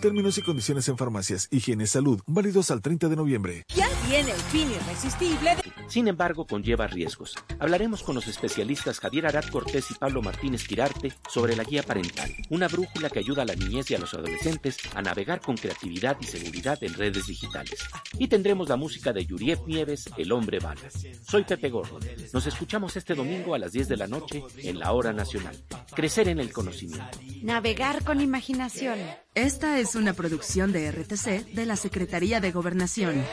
Términos 0.04 0.36
y 0.36 0.42
condiciones 0.42 0.86
en 0.90 0.98
farmacias, 0.98 1.48
higiene, 1.50 1.86
salud, 1.86 2.20
válidos 2.26 2.70
al 2.70 2.82
30 2.82 3.08
de 3.08 3.16
noviembre. 3.16 3.62
Ya 3.74 3.88
viene 4.06 4.32
el 4.32 4.40
fin 4.52 4.70
irresistible 4.70 5.56
de... 5.56 5.62
Sin 5.88 6.08
embargo, 6.08 6.46
conlleva 6.46 6.86
riesgos. 6.86 7.34
Hablaremos 7.58 8.02
con 8.02 8.14
los 8.14 8.26
especialistas 8.26 9.00
Javier 9.00 9.26
Arad 9.26 9.46
Cortés 9.46 9.90
y 9.90 9.94
Pablo 9.94 10.20
Martínez 10.20 10.68
Quirarte 10.68 11.14
sobre 11.26 11.56
la 11.56 11.64
guía 11.64 11.82
parental, 11.82 12.30
una 12.50 12.68
brújula 12.68 13.08
que 13.08 13.20
ayuda 13.20 13.42
a 13.42 13.46
la 13.46 13.54
niñez 13.54 13.90
y 13.90 13.94
a 13.94 13.98
los 13.98 14.12
adolescentes 14.12 14.76
a 14.94 15.00
navegar 15.00 15.40
con 15.40 15.56
creatividad 15.56 16.18
y 16.20 16.24
seguridad 16.24 16.76
en 16.82 16.92
redes 16.92 17.26
digitales. 17.26 17.82
Y 18.18 18.28
tendremos 18.28 18.68
la 18.68 18.76
música 18.76 19.10
de 19.10 19.24
Yuriev 19.24 19.66
Nieves, 19.66 20.10
El 20.18 20.32
Hombre 20.32 20.58
Bala. 20.58 20.82
Soy 21.26 21.44
Pepe 21.44 21.70
Gordo. 21.70 21.98
Nos 22.34 22.46
escuchamos 22.46 22.94
este 22.98 23.14
domingo 23.14 23.54
a 23.54 23.58
las 23.58 23.72
10 23.72 23.88
de 23.88 23.96
la 23.96 24.06
noche 24.06 24.42
en 24.58 24.78
la 24.78 24.92
Hora 24.92 25.14
Nacional. 25.14 25.56
Crecer 25.94 26.28
en 26.28 26.40
el 26.40 26.52
conocimiento. 26.52 27.18
Navegar 27.42 28.04
con 28.04 28.20
imaginación. 28.20 28.98
Esta 29.34 29.80
es 29.80 29.93
una 29.94 30.12
producción 30.12 30.72
de 30.72 30.90
RTC 30.90 31.52
de 31.54 31.66
la 31.66 31.76
Secretaría 31.76 32.40
de 32.40 32.52
Gobernación. 32.52 33.24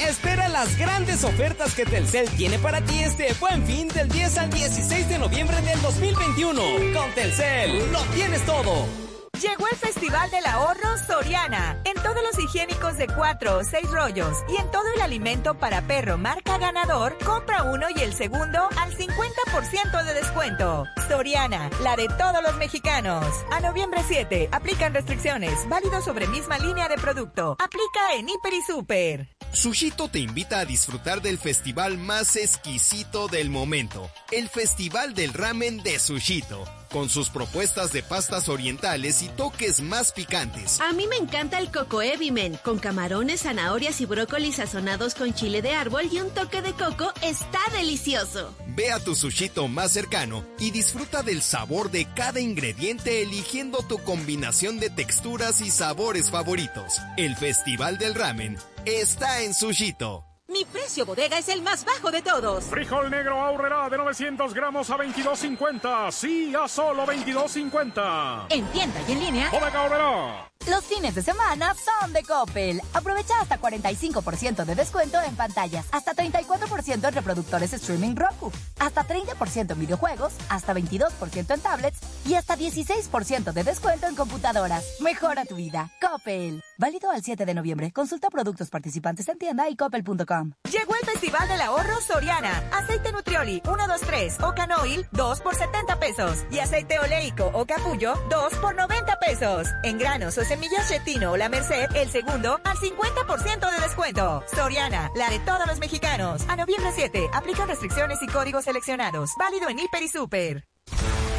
Espera 0.00 0.48
las 0.48 0.78
grandes 0.78 1.24
ofertas 1.24 1.74
que 1.74 1.84
Telcel 1.84 2.28
tiene 2.30 2.58
para 2.58 2.80
ti 2.80 3.00
este 3.00 3.34
buen 3.40 3.64
fin 3.66 3.88
del 3.88 4.08
10 4.08 4.38
al 4.38 4.50
16 4.50 5.08
de 5.08 5.18
noviembre 5.18 5.60
del 5.62 5.80
2021. 5.82 6.62
Con 6.94 7.10
Telcel, 7.14 7.92
lo 7.92 8.00
tienes 8.14 8.44
todo. 8.46 9.07
Llegó 9.40 9.68
el 9.68 9.76
Festival 9.76 10.28
del 10.32 10.44
Ahorro 10.46 10.98
Soriana. 11.06 11.80
En 11.84 11.94
todos 12.02 12.20
los 12.24 12.36
higiénicos 12.42 12.96
de 12.96 13.06
4 13.06 13.58
o 13.58 13.62
6 13.62 13.90
rollos 13.92 14.36
y 14.48 14.60
en 14.60 14.68
todo 14.72 14.82
el 14.96 15.00
alimento 15.00 15.54
para 15.54 15.86
perro 15.86 16.18
marca 16.18 16.58
ganador, 16.58 17.16
compra 17.24 17.62
uno 17.62 17.86
y 17.94 18.00
el 18.00 18.14
segundo 18.14 18.68
al 18.76 18.92
50% 18.96 20.04
de 20.04 20.14
descuento. 20.14 20.86
Soriana, 21.08 21.70
la 21.84 21.94
de 21.94 22.08
todos 22.08 22.42
los 22.42 22.56
mexicanos. 22.56 23.24
A 23.52 23.60
noviembre 23.60 24.02
7, 24.08 24.48
aplican 24.50 24.92
restricciones. 24.92 25.68
Válido 25.68 26.00
sobre 26.02 26.26
misma 26.26 26.58
línea 26.58 26.88
de 26.88 26.96
producto. 26.96 27.56
Aplica 27.60 28.14
en 28.16 28.28
Hiper 28.28 28.54
y 28.54 28.62
Super. 28.62 29.38
Sushito 29.52 30.08
te 30.08 30.18
invita 30.18 30.60
a 30.60 30.64
disfrutar 30.64 31.22
del 31.22 31.38
festival 31.38 31.96
más 31.96 32.36
exquisito 32.36 33.28
del 33.28 33.50
momento, 33.50 34.10
el 34.30 34.48
Festival 34.48 35.14
del 35.14 35.32
Ramen 35.32 35.82
de 35.82 35.98
Sushito, 35.98 36.64
con 36.90 37.08
sus 37.08 37.28
propuestas 37.28 37.92
de 37.92 38.02
pastas 38.02 38.48
orientales 38.48 39.22
y 39.22 39.28
toques 39.28 39.80
más 39.80 40.12
picantes. 40.12 40.80
A 40.80 40.92
mí 40.92 41.06
me 41.06 41.16
encanta 41.16 41.58
el 41.58 41.70
Coco 41.70 42.02
Evimen, 42.02 42.58
con 42.64 42.78
camarones, 42.78 43.42
zanahorias 43.42 44.00
y 44.00 44.06
brócoli 44.06 44.52
sazonados 44.52 45.14
con 45.14 45.34
chile 45.34 45.62
de 45.62 45.72
árbol 45.72 46.08
y 46.10 46.20
un 46.20 46.30
toque 46.30 46.62
de 46.62 46.72
coco, 46.72 47.12
está 47.22 47.60
delicioso. 47.72 48.54
Ve 48.68 48.92
a 48.92 49.00
tu 49.00 49.14
Sushito 49.14 49.68
más 49.68 49.92
cercano 49.92 50.44
y 50.58 50.70
disfruta 50.70 51.22
del 51.22 51.42
sabor 51.42 51.90
de 51.90 52.06
cada 52.14 52.40
ingrediente 52.40 53.22
eligiendo 53.22 53.78
tu 53.82 53.98
combinación 53.98 54.78
de 54.78 54.90
texturas 54.90 55.60
y 55.60 55.70
sabores 55.70 56.30
favoritos. 56.30 57.00
El 57.16 57.36
Festival 57.36 57.98
del 57.98 58.14
Ramen 58.14 58.56
está 58.84 59.42
en 59.42 59.54
Sushito. 59.54 60.27
Mi 60.58 60.64
precio 60.64 61.06
bodega 61.06 61.38
es 61.38 61.48
el 61.50 61.62
más 61.62 61.84
bajo 61.84 62.10
de 62.10 62.20
todos. 62.20 62.64
Frijol 62.64 63.08
negro 63.08 63.38
ahorrará 63.40 63.88
de 63.88 63.96
900 63.96 64.52
gramos 64.52 64.90
a 64.90 64.96
22.50. 64.96 66.10
Sí, 66.10 66.52
a 66.52 66.66
solo 66.66 67.06
22.50. 67.06 68.46
En 68.48 68.66
tienda 68.72 69.00
y 69.06 69.12
en 69.12 69.18
línea. 69.20 69.50
Bodega 69.52 69.80
ahorrará. 69.80 70.50
Los 70.68 70.84
fines 70.84 71.14
de 71.14 71.22
semana 71.22 71.74
son 71.74 72.12
de 72.12 72.22
Coppel. 72.22 72.82
Aprovecha 72.92 73.40
hasta 73.40 73.58
45% 73.58 74.66
de 74.66 74.74
descuento 74.74 75.18
en 75.22 75.34
pantallas, 75.34 75.86
hasta 75.92 76.12
34% 76.12 77.08
en 77.08 77.14
reproductores 77.14 77.72
streaming 77.72 78.14
Roku, 78.14 78.52
hasta 78.78 79.06
30% 79.06 79.72
en 79.72 79.80
videojuegos, 79.80 80.34
hasta 80.50 80.74
22% 80.74 81.54
en 81.54 81.60
tablets 81.60 82.00
y 82.26 82.34
hasta 82.34 82.54
16% 82.54 83.52
de 83.54 83.64
descuento 83.64 84.08
en 84.08 84.14
computadoras. 84.14 84.84
Mejora 85.00 85.46
tu 85.46 85.56
vida. 85.56 85.90
Coppel. 86.02 86.62
Válido 86.76 87.10
al 87.10 87.22
7 87.22 87.46
de 87.46 87.54
noviembre. 87.54 87.90
Consulta 87.90 88.28
productos 88.28 88.68
participantes 88.68 89.26
en 89.28 89.38
tienda 89.38 89.70
y 89.70 89.76
coppel.com. 89.76 90.52
Llegó 90.70 90.94
el 91.00 91.08
Festival 91.08 91.48
del 91.48 91.62
Ahorro 91.62 91.98
Soriana. 92.02 92.62
Aceite 92.72 93.10
Nutrioli 93.10 93.62
123 93.64 94.36
o 94.42 94.54
Canoil 94.54 95.06
2 95.12 95.40
por 95.40 95.54
70 95.54 95.98
pesos 95.98 96.44
y 96.50 96.58
aceite 96.58 96.98
oleico 96.98 97.50
o 97.54 97.64
capullo 97.64 98.14
2 98.28 98.54
por 98.56 98.74
90 98.74 99.18
pesos. 99.18 99.68
En 99.82 99.96
granos 99.96 100.36
o 100.36 100.44
semillas 100.44 100.57
Semillas 100.58 100.88
Chetino 100.88 101.30
o 101.30 101.36
La 101.36 101.48
Merced, 101.48 101.94
el 101.94 102.10
segundo 102.10 102.58
al 102.64 102.76
50% 102.76 103.70
de 103.70 103.80
descuento. 103.80 104.42
Soriana, 104.52 105.08
la 105.14 105.30
de 105.30 105.38
todos 105.38 105.64
los 105.68 105.78
mexicanos. 105.78 106.42
A 106.48 106.56
noviembre 106.56 106.90
7, 106.92 107.30
aplica 107.32 107.64
restricciones 107.64 108.20
y 108.22 108.26
códigos 108.26 108.64
seleccionados. 108.64 109.30
Válido 109.38 109.68
en 109.68 109.78
Hiper 109.78 110.02
y 110.02 110.08
Super. 110.08 110.64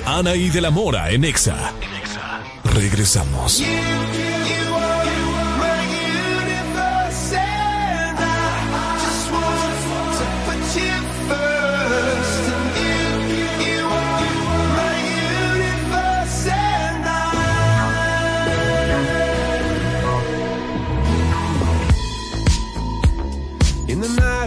Ana 0.06 0.36
y 0.36 0.50
de 0.50 0.62
la 0.62 0.72
Mora 0.72 1.10
en 1.10 1.26
Exa. 1.26 1.74
Regresamos. 2.64 3.62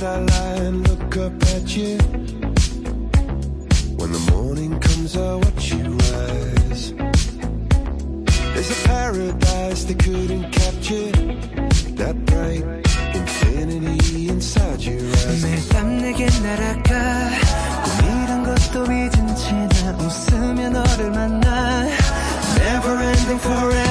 I 0.05 0.17
lie 0.19 0.65
and 0.67 0.89
look 0.89 1.17
up 1.17 1.33
at 1.55 1.77
you. 1.77 1.97
When 3.99 4.11
the 4.11 4.23
morning 4.33 4.81
comes, 4.81 5.17
I 5.17 5.37
watch 5.37 5.73
you 5.73 5.97
rise. 6.13 6.93
There's 8.53 8.71
a 8.71 8.89
paradise 8.89 9.85
they 9.85 9.95
couldn't 9.95 10.51
capture. 10.51 11.13
That 12.01 12.17
bright 12.27 12.65
infinity 13.15 14.29
inside 14.29 14.81
your 14.83 14.99
eyes. 14.99 15.45
매일 15.45 15.69
밤 15.69 15.99
내게 15.99 16.27
날아가. 16.27 17.31
꿈이란 17.85 18.43
것도 18.45 18.85
웃으며 20.01 20.71
너를 20.71 21.11
만나. 21.13 21.87
Never 22.59 22.99
ending 22.99 23.39
forever. 23.39 23.82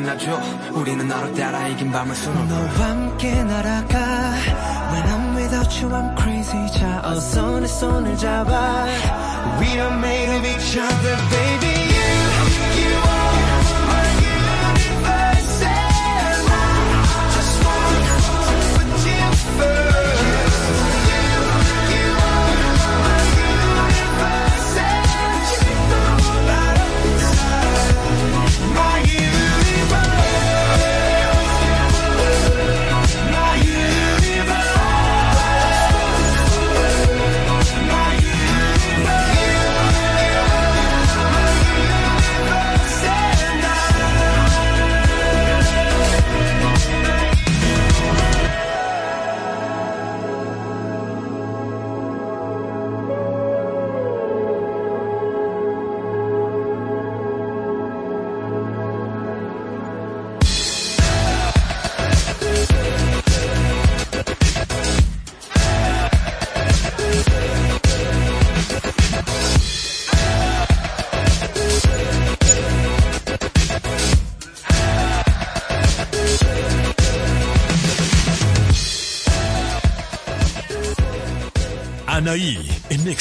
빛나죠 0.00 0.40
우리는 0.72 1.06
나로 1.06 1.32
따라 1.34 1.68
이긴 1.68 1.92
밤을 1.92 2.14
수놓고 2.14 2.59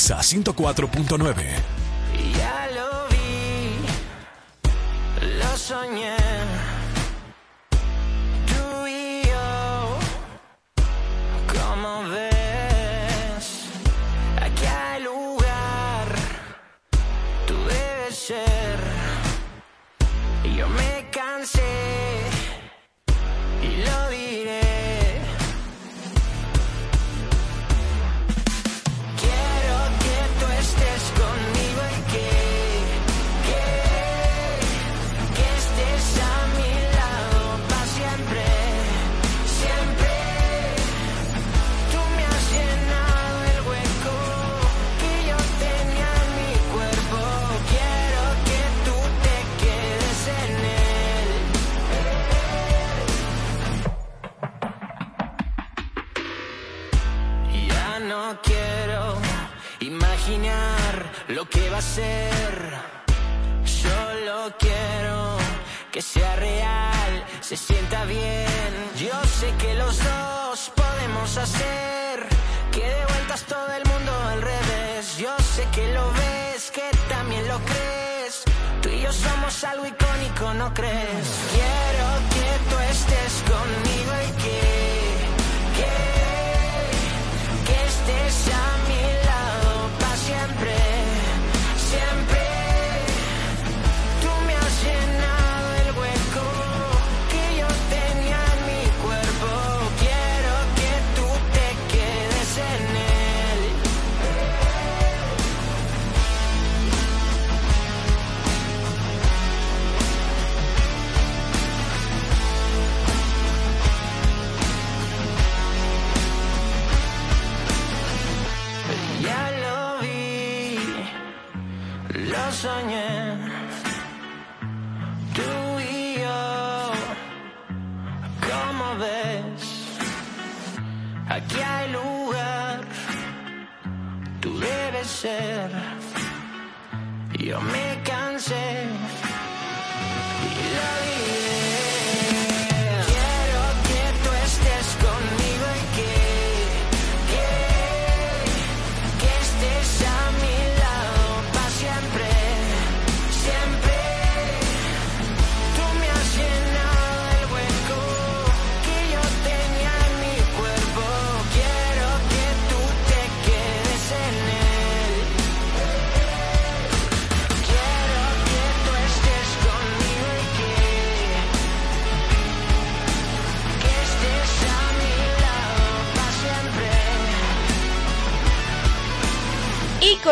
Exa 0.09 0.23
104.9. 0.23 1.78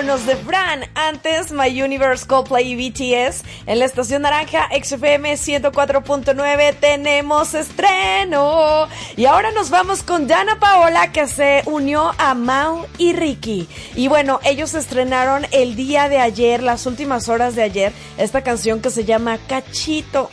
Íconos 0.08 0.26
de 0.26 0.38
Fran, 0.38 0.86
antes 0.96 1.52
My 1.52 1.82
Universe, 1.82 2.26
Coldplay 2.26 2.72
y 2.72 2.90
BTS. 2.90 3.44
En 3.66 3.80
la 3.80 3.84
estación 3.84 4.22
naranja 4.22 4.70
XFM 4.72 5.34
104.9 5.34 6.76
tenemos 6.80 7.54
estreno. 7.54 8.88
Y 9.18 9.26
ahora 9.26 9.52
nos 9.52 9.70
vamos 9.70 10.04
con 10.04 10.26
Dana 10.26 10.60
Paola 10.62 11.12
que 11.12 11.28
se 11.28 11.62
unió 11.66 12.14
a 12.18 12.36
Mau 12.36 12.86
y 12.98 13.12
Ricky. 13.12 13.68
Y 13.96 14.08
bueno, 14.08 14.40
ellos 14.46 14.76
estrenaron 14.76 15.46
el 15.52 15.76
día 15.76 16.08
de 16.08 16.20
ayer, 16.20 16.64
las 16.64 16.86
últimas 16.86 17.28
horas 17.28 17.56
de 17.56 17.64
ayer, 17.64 17.92
esta 18.18 18.44
canción 18.44 18.80
que 18.80 18.92
se 18.92 19.04
llama 19.04 19.38
Cachito. 19.50 20.30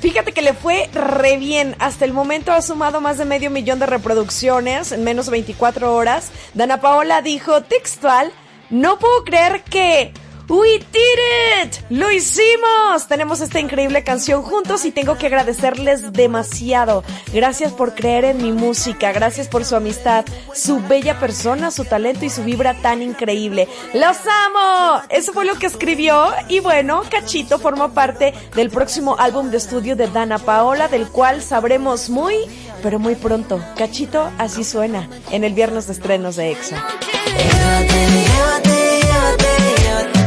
Fíjate 0.00 0.32
que 0.32 0.42
le 0.42 0.54
fue 0.54 0.88
re 0.92 1.36
bien. 1.36 1.76
Hasta 1.78 2.04
el 2.04 2.12
momento 2.12 2.52
ha 2.52 2.62
sumado 2.62 3.00
más 3.00 3.18
de 3.18 3.24
medio 3.24 3.50
millón 3.50 3.78
de 3.78 3.86
reproducciones 3.86 4.92
en 4.92 5.04
menos 5.04 5.26
de 5.26 5.32
24 5.32 5.94
horas. 5.94 6.30
Dana 6.54 6.80
Paola 6.80 7.22
dijo 7.22 7.62
textual, 7.62 8.32
no 8.70 8.98
puedo 8.98 9.24
creer 9.24 9.62
que... 9.62 10.12
We 10.52 10.80
did 10.92 11.64
it! 11.64 11.76
¡Lo 11.88 12.10
hicimos! 12.10 13.08
Tenemos 13.08 13.40
esta 13.40 13.58
increíble 13.58 14.04
canción 14.04 14.42
juntos 14.42 14.84
y 14.84 14.90
tengo 14.90 15.16
que 15.16 15.28
agradecerles 15.28 16.12
demasiado. 16.12 17.04
Gracias 17.32 17.72
por 17.72 17.94
creer 17.94 18.26
en 18.26 18.36
mi 18.36 18.52
música, 18.52 19.12
gracias 19.12 19.48
por 19.48 19.64
su 19.64 19.76
amistad, 19.76 20.26
su 20.54 20.78
bella 20.82 21.18
persona, 21.18 21.70
su 21.70 21.86
talento 21.86 22.26
y 22.26 22.28
su 22.28 22.44
vibra 22.44 22.74
tan 22.74 23.00
increíble. 23.00 23.66
¡Los 23.94 24.18
amo! 24.44 25.00
Eso 25.08 25.32
fue 25.32 25.46
lo 25.46 25.54
que 25.54 25.64
escribió 25.64 26.26
y 26.48 26.60
bueno, 26.60 27.02
Cachito 27.10 27.58
forma 27.58 27.94
parte 27.94 28.34
del 28.54 28.68
próximo 28.68 29.16
álbum 29.18 29.50
de 29.50 29.56
estudio 29.56 29.96
de 29.96 30.08
Dana 30.08 30.38
Paola, 30.38 30.86
del 30.86 31.08
cual 31.08 31.40
sabremos 31.40 32.10
muy, 32.10 32.36
pero 32.82 32.98
muy 32.98 33.14
pronto. 33.14 33.58
Cachito 33.74 34.30
así 34.36 34.64
suena 34.64 35.08
en 35.30 35.44
el 35.44 35.54
viernes 35.54 35.86
de 35.86 35.94
estrenos 35.94 36.36
de 36.36 36.54
llévate 38.62 40.21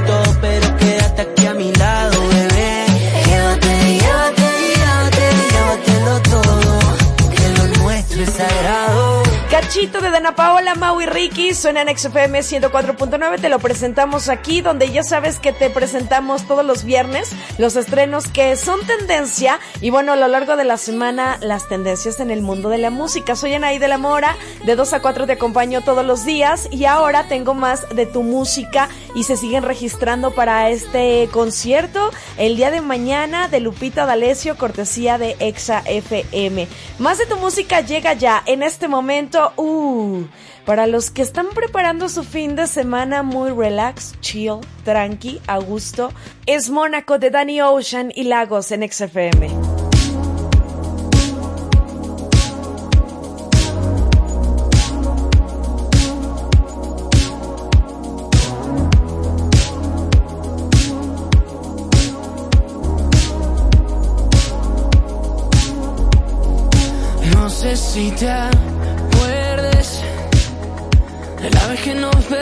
Cachito 9.66 10.00
de 10.00 10.12
Dana 10.12 10.36
Paola, 10.36 10.76
Mau 10.76 11.02
y 11.02 11.08
Ricky 11.08 11.56
suena 11.56 11.82
en 11.82 11.98
XFM 11.98 12.42
104.9. 12.42 13.42
Te 13.42 13.50
lo 13.50 13.58
presentamos 13.58 14.30
aquí, 14.30 14.62
donde 14.62 14.92
ya 14.92 15.02
sabes 15.02 15.40
que 15.40 15.54
te 15.54 15.72
presentamos 15.72 16.48
todos 16.48 16.64
los 16.64 16.84
viernes 16.84 17.32
los 17.58 17.76
estrenos 17.76 18.28
que 18.28 18.58
son 18.58 18.86
tendencia. 18.86 19.60
Y 19.82 19.90
bueno, 19.90 20.14
a 20.14 20.18
lo 20.18 20.28
largo 20.28 20.56
de 20.56 20.66
la 20.66 20.78
semana, 20.78 21.40
las 21.42 21.68
tendencias 21.68 22.20
en 22.20 22.30
el 22.30 22.44
mundo 22.44 22.70
de 22.70 22.78
la 22.78 22.92
música. 22.92 23.36
Soy 23.36 23.56
Anaí 23.56 23.80
de 23.80 23.88
la 23.88 23.98
Mora, 23.98 24.38
de 24.66 24.76
2 24.76 24.94
a 24.94 25.02
4 25.02 25.26
te 25.26 25.34
acompaño 25.34 25.82
todos 25.82 26.06
los 26.06 26.26
días. 26.26 26.68
Y 26.70 26.86
ahora 26.86 27.28
tengo 27.28 27.56
más 27.56 27.90
de 27.90 28.06
tu 28.06 28.22
música 28.22 28.88
y 29.16 29.24
se 29.24 29.36
siguen 29.36 29.64
registrando 29.64 30.30
para 30.30 30.70
este 30.70 31.28
concierto 31.32 32.12
el 32.38 32.56
día 32.56 32.70
de 32.70 32.82
mañana 32.82 33.48
de 33.48 33.62
Lupita 33.62 34.06
D'Alessio, 34.06 34.58
cortesía 34.58 35.18
de 35.18 35.36
Exa 35.40 35.82
FM. 35.88 36.68
Más 37.00 37.18
de 37.18 37.26
tu 37.26 37.38
música 37.38 37.82
llega 37.82 38.14
ya 38.14 38.44
en 38.46 38.62
este 38.62 38.88
momento. 38.88 39.54
Uh, 39.58 40.26
para 40.66 40.88
los 40.88 41.12
que 41.12 41.22
están 41.22 41.48
preparando 41.54 42.10
su 42.10 42.24
fin 42.24 42.56
de 42.56 42.68
semana 42.68 43.24
muy 43.24 43.52
relax, 43.52 44.20
chill, 44.22 44.60
tranqui, 44.84 45.42
a 45.48 45.58
gusto, 45.60 46.12
es 46.46 46.70
Mónaco 46.70 47.20
de 47.20 47.30
Danny 47.30 47.62
Ocean 47.62 48.12
y 48.14 48.24
Lagos 48.24 48.72
en 48.72 48.90
XFM. 48.90 49.76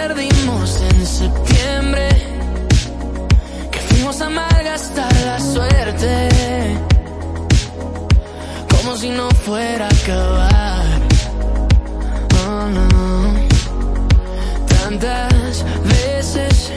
Perdimos 0.08 0.82
en 0.82 1.06
septiembre, 1.06 2.08
que 3.72 3.80
fuimos 3.88 4.20
a 4.22 4.30
malgastar 4.30 5.14
la 5.26 5.40
suerte, 5.40 6.30
como 8.70 8.98
si 8.98 9.10
no 9.10 9.30
fuera 9.46 9.86
a 9.86 9.96
acabar. 10.02 10.86
Oh, 12.46 12.68
no. 12.78 12.90
Tantas 14.76 15.64
veces 15.96 16.72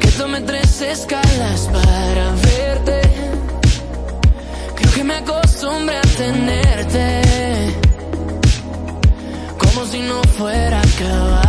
que 0.00 0.08
tomé 0.18 0.40
tres 0.40 0.80
escalas 0.80 1.60
para 1.76 2.24
verte. 2.48 3.00
Creo 4.76 4.92
que 4.94 5.04
me 5.04 5.14
acostumbré 5.14 5.96
a 5.98 6.08
tenerte 6.24 7.04
Como 9.58 9.86
si 9.86 10.00
no 10.00 10.22
fuera 10.38 10.78
a 10.78 10.82
acabar 10.82 11.45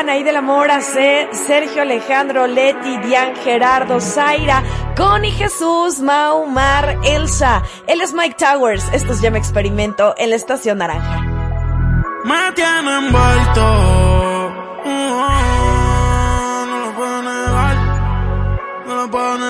Anaí 0.00 0.22
de 0.22 0.32
la 0.32 0.40
Mora, 0.40 0.80
Sergio 0.80 1.82
Alejandro, 1.82 2.46
Leti, 2.46 2.96
Dian, 3.00 3.36
Gerardo, 3.36 4.00
Zaira, 4.00 4.62
Connie 4.96 5.30
Jesús, 5.30 6.00
Mau, 6.00 6.46
Mar, 6.46 6.96
Elsa. 7.04 7.62
Él 7.86 8.00
es 8.00 8.14
Mike 8.14 8.36
Towers. 8.38 8.82
Esto 8.94 9.12
es 9.12 9.20
Me 9.20 9.36
Experimento 9.36 10.14
en 10.16 10.30
la 10.30 10.36
Estación 10.36 10.78
Naranja. 10.78 11.20
Me 12.24 12.52
tiene 12.54 12.96
envuelto. 12.96 13.62
Oh, 14.86 15.26
no 16.66 16.78
lo 16.78 16.96
puedo 16.96 17.22
negar. 17.22 17.76
No 18.86 18.94
lo 18.94 19.10
puedo 19.10 19.38
negar. 19.38 19.49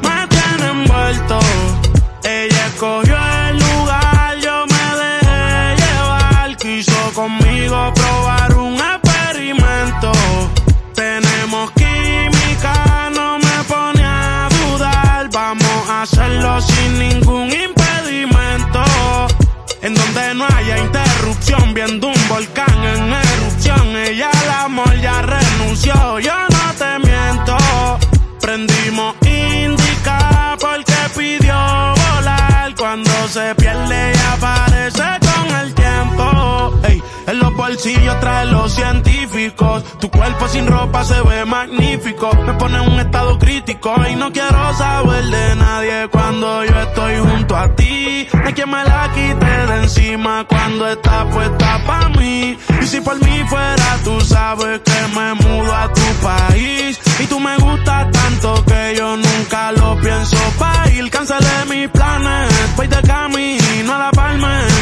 Ella 2.23 2.67
escogió 2.67 3.17
el 3.49 3.59
lugar, 3.59 4.37
yo 4.37 4.65
me 4.65 4.85
dejé 4.95 5.75
llevar. 5.75 6.55
Quiso 6.55 7.11
conmigo 7.13 7.93
probar 7.93 8.40
bolsillos 37.71 38.19
trae 38.19 38.45
los 38.47 38.73
científicos. 38.73 39.83
Tu 39.99 40.09
cuerpo 40.11 40.45
sin 40.49 40.67
ropa 40.67 41.05
se 41.05 41.21
ve 41.21 41.45
magnífico. 41.45 42.29
Me 42.45 42.53
pone 42.55 42.77
en 42.83 42.91
un 42.91 42.99
estado 42.99 43.39
crítico 43.39 43.95
y 44.11 44.15
no 44.15 44.31
quiero 44.33 44.73
saber 44.73 45.23
de 45.23 45.55
nadie 45.55 46.09
cuando 46.11 46.65
yo 46.65 46.75
estoy 46.81 47.15
junto 47.19 47.55
a 47.55 47.73
ti. 47.73 48.27
No 48.33 48.45
hay 48.45 48.53
quien 48.53 48.69
me 48.69 48.83
la 48.83 49.09
quite 49.15 49.45
de 49.45 49.83
encima 49.83 50.45
cuando 50.49 50.85
está 50.85 51.25
puesta 51.29 51.81
pa' 51.87 52.09
mí. 52.09 52.57
Y 52.81 52.85
si 52.85 52.99
por 52.99 53.17
mí 53.23 53.43
fuera, 53.47 53.97
tú 54.03 54.19
sabes 54.19 54.81
que 54.81 54.99
me 55.15 55.33
mudo 55.35 55.73
a 55.73 55.93
tu 55.93 56.07
país. 56.21 56.99
Y 57.19 57.25
tú 57.27 57.39
me 57.39 57.55
gustas 57.57 58.11
tanto 58.11 58.65
que 58.65 58.95
yo 58.97 59.15
nunca 59.15 59.71
lo 59.71 59.97
pienso 60.01 60.37
pa' 60.59 60.89
ir. 60.89 61.09
Cancelé 61.09 61.55
mis 61.69 61.87
planes, 61.89 62.51
voy 62.75 62.87
de 62.87 63.01
camino. 63.03 63.60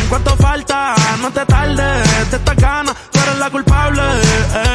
¿Cuánto 0.10 0.36
falta? 0.38 0.96
No 1.22 1.30
te 1.32 1.46
tardes, 1.46 2.32
de 2.32 2.38
esta 2.38 2.54
gana, 2.56 2.96
tú 3.12 3.20
eres 3.20 3.38
la 3.38 3.50
culpable. 3.52 4.02
Ey, 4.02 4.69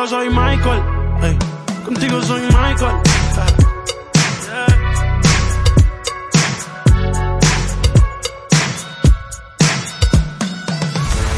contigo 0.00 0.06
soy 0.06 0.30
Michael. 0.30 0.82
eh. 1.22 1.38
Contigo 1.84 2.22
soy 2.22 2.40
Michael. 2.40 3.02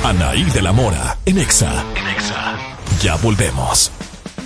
Anaí 0.05 0.45
de 0.45 0.63
la 0.63 0.73
Mora, 0.73 1.17
en 1.27 1.39
Exa. 1.39 1.85
Ya 3.03 3.17
volvemos. 3.17 3.91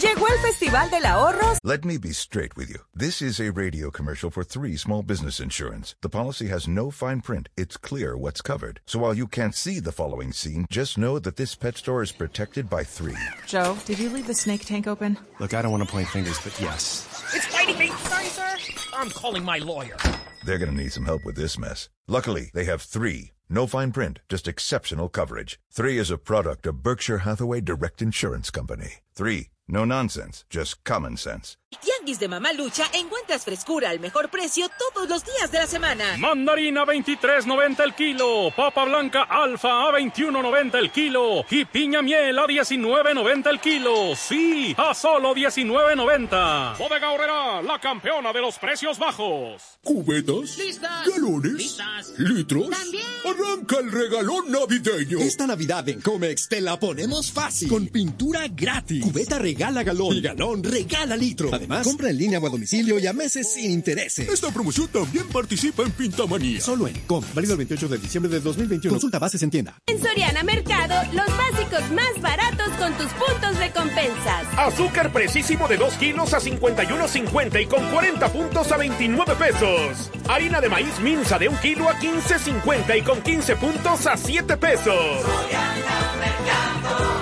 Llegó 0.00 0.26
el 0.28 0.38
Festival 0.40 0.90
del 0.90 1.06
Ahorro 1.06 1.56
Let 1.64 1.86
me 1.86 1.96
be 1.96 2.12
straight 2.12 2.54
with 2.54 2.68
you. 2.68 2.80
This 2.94 3.22
is 3.22 3.40
a 3.40 3.50
radio 3.50 3.90
commercial 3.90 4.30
for 4.30 4.44
three 4.44 4.76
small 4.76 5.02
business 5.02 5.40
insurance. 5.40 5.94
The 6.02 6.10
policy 6.10 6.48
has 6.48 6.68
no 6.68 6.90
fine 6.90 7.22
print. 7.22 7.48
It's 7.56 7.78
clear 7.78 8.14
what's 8.14 8.42
covered. 8.42 8.80
So 8.84 8.98
while 8.98 9.14
you 9.14 9.26
can't 9.26 9.54
see 9.54 9.80
the 9.80 9.92
following 9.92 10.32
scene, 10.32 10.66
just 10.68 10.98
know 10.98 11.18
that 11.20 11.36
this 11.36 11.54
pet 11.54 11.78
store 11.78 12.02
is 12.02 12.12
protected 12.12 12.68
by 12.68 12.84
three. 12.84 13.16
Joe, 13.46 13.78
did 13.86 13.98
you 13.98 14.10
leave 14.10 14.26
the 14.26 14.34
snake 14.34 14.66
tank 14.66 14.86
open? 14.86 15.16
Look, 15.40 15.54
I 15.54 15.62
don't 15.62 15.72
want 15.72 15.84
to 15.84 15.90
point 15.90 16.08
fingers, 16.08 16.38
but 16.44 16.60
yes. 16.60 17.06
It's 17.34 17.50
biting 17.50 17.78
me. 17.78 17.88
Sorry, 17.88 18.26
sir. 18.26 18.56
I'm 18.92 19.08
calling 19.08 19.44
my 19.44 19.58
lawyer. 19.58 19.96
They're 20.44 20.58
going 20.58 20.76
to 20.76 20.76
need 20.76 20.92
some 20.92 21.06
help 21.06 21.24
with 21.24 21.36
this 21.36 21.58
mess. 21.58 21.88
Luckily, 22.06 22.50
they 22.52 22.64
have 22.64 22.82
three. 22.82 23.32
No 23.48 23.66
fine 23.66 23.92
print, 23.92 24.18
just 24.28 24.48
exceptional 24.48 25.08
coverage. 25.08 25.58
Three 25.72 25.98
is 25.98 26.10
a 26.10 26.18
product 26.18 26.66
of 26.66 26.82
Berkshire 26.82 27.18
Hathaway 27.18 27.60
Direct 27.60 28.02
Insurance 28.02 28.50
Company. 28.50 28.94
Three, 29.14 29.50
no 29.68 29.84
nonsense, 29.84 30.44
just 30.48 30.84
common 30.84 31.16
sense. 31.16 31.56
Tianguis 31.86 32.20
de 32.20 32.28
Mamalucha 32.28 32.84
encuentras 32.92 33.44
frescura 33.44 33.90
al 33.90 33.98
mejor 33.98 34.30
precio 34.30 34.68
todos 34.92 35.08
los 35.08 35.24
días 35.24 35.50
de 35.50 35.58
la 35.58 35.66
semana. 35.66 36.16
Mandarina 36.16 36.84
23.90 36.84 37.82
el 37.82 37.94
kilo, 37.94 38.52
papa 38.54 38.84
blanca 38.84 39.22
alfa 39.24 39.88
a 39.88 39.90
21.90 39.98 40.78
el 40.78 40.92
kilo 40.92 41.44
y 41.50 41.64
piña 41.64 42.02
miel 42.02 42.38
a 42.38 42.46
19.90 42.46 43.50
el 43.50 43.60
kilo. 43.60 44.14
Sí, 44.14 44.76
a 44.78 44.94
solo 44.94 45.34
19.90. 45.34 46.78
Bodega 46.78 47.10
Horrera, 47.10 47.62
la 47.62 47.80
campeona 47.80 48.32
de 48.32 48.40
los 48.40 48.58
precios 48.58 48.96
bajos. 48.96 49.62
¿Cubetas? 49.82 50.56
Listas. 50.58 51.08
¿Galones? 51.08 51.52
Listas. 51.52 52.18
¿Litros? 52.18 52.70
También. 52.70 53.04
Arranca 53.24 53.78
el 53.80 53.90
regalón 53.90 54.52
navideño. 54.52 55.18
Esta 55.18 55.48
Navidad 55.48 55.88
en 55.88 56.00
Comex 56.00 56.48
te 56.48 56.60
la 56.60 56.78
ponemos 56.78 57.32
fácil. 57.32 57.68
Con 57.68 57.88
pintura 57.88 58.46
gratis. 58.48 59.02
Cubeta 59.02 59.38
regala 59.38 59.82
galón. 59.82 60.14
Y 60.16 60.20
galón 60.20 60.62
regala 60.62 61.16
litro. 61.16 61.55
Además, 61.56 61.86
Compra 61.86 62.10
en 62.10 62.18
línea 62.18 62.38
o 62.38 62.46
a 62.46 62.50
domicilio 62.50 62.98
y 62.98 63.06
a 63.06 63.12
meses 63.12 63.52
sin 63.52 63.70
intereses. 63.70 64.28
Esta 64.28 64.50
promoción 64.50 64.88
también 64.88 65.26
participa 65.28 65.82
en 65.82 65.90
Pintamanía. 65.92 66.60
Solo 66.60 66.88
en 66.88 66.94
Com, 67.06 67.24
válido 67.34 67.54
el 67.54 67.58
28 67.58 67.88
de 67.88 67.98
diciembre 67.98 68.30
de 68.30 68.40
2021. 68.40 68.92
Consulta 68.92 69.18
bases 69.18 69.42
en 69.42 69.50
tienda. 69.50 69.78
En 69.86 70.00
Soriana 70.00 70.42
Mercado, 70.42 70.94
los 71.12 71.26
básicos 71.36 71.90
más 71.92 72.20
baratos 72.20 72.68
con 72.78 72.92
tus 72.94 73.12
puntos 73.12 73.56
recompensas. 73.58 74.46
Azúcar 74.56 75.12
precisísimo 75.12 75.68
de 75.68 75.76
2 75.76 75.94
kilos 75.94 76.34
a 76.34 76.40
51.50 76.40 77.62
y 77.62 77.66
con 77.66 77.90
40 77.90 78.32
puntos 78.32 78.72
a 78.72 78.76
29 78.76 79.34
pesos. 79.34 80.10
Harina 80.28 80.60
de 80.60 80.68
maíz 80.68 80.98
minza 81.00 81.38
de 81.38 81.48
1 81.48 81.60
kilo 81.60 81.88
a 81.88 81.98
15.50 81.98 82.98
y 82.98 83.02
con 83.02 83.22
15 83.22 83.56
puntos 83.56 84.06
a 84.06 84.16
7 84.16 84.56
pesos. 84.56 85.24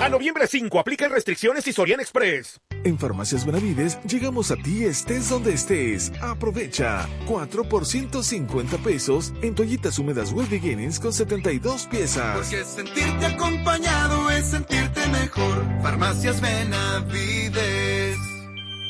A 0.01 0.09
noviembre 0.09 0.45
5 0.47 0.79
aplican 0.79 1.11
restricciones 1.11 1.65
y 1.67 1.73
Sorian 1.73 1.99
Express. 1.99 2.59
En 2.83 2.99
Farmacias 2.99 3.45
Benavides 3.45 3.97
llegamos 4.25 4.49
a 4.49 4.55
ti 4.55 4.85
estés 4.85 5.29
donde 5.29 5.53
estés. 5.53 6.11
Aprovecha 6.19 7.07
4 7.27 7.69
por 7.69 7.85
150 7.85 8.79
pesos 8.79 9.31
en 9.43 9.53
toallitas 9.53 9.99
húmedas 9.99 10.31
Well 10.31 10.47
Beginnings 10.47 10.99
con 10.99 11.13
72 11.13 11.85
piezas. 11.85 12.35
Porque 12.35 12.65
sentirte 12.65 13.23
acompañado 13.23 14.31
es 14.31 14.47
sentirte 14.47 15.07
mejor. 15.09 15.63
Farmacias 15.83 16.41
Benavides. 16.41 18.17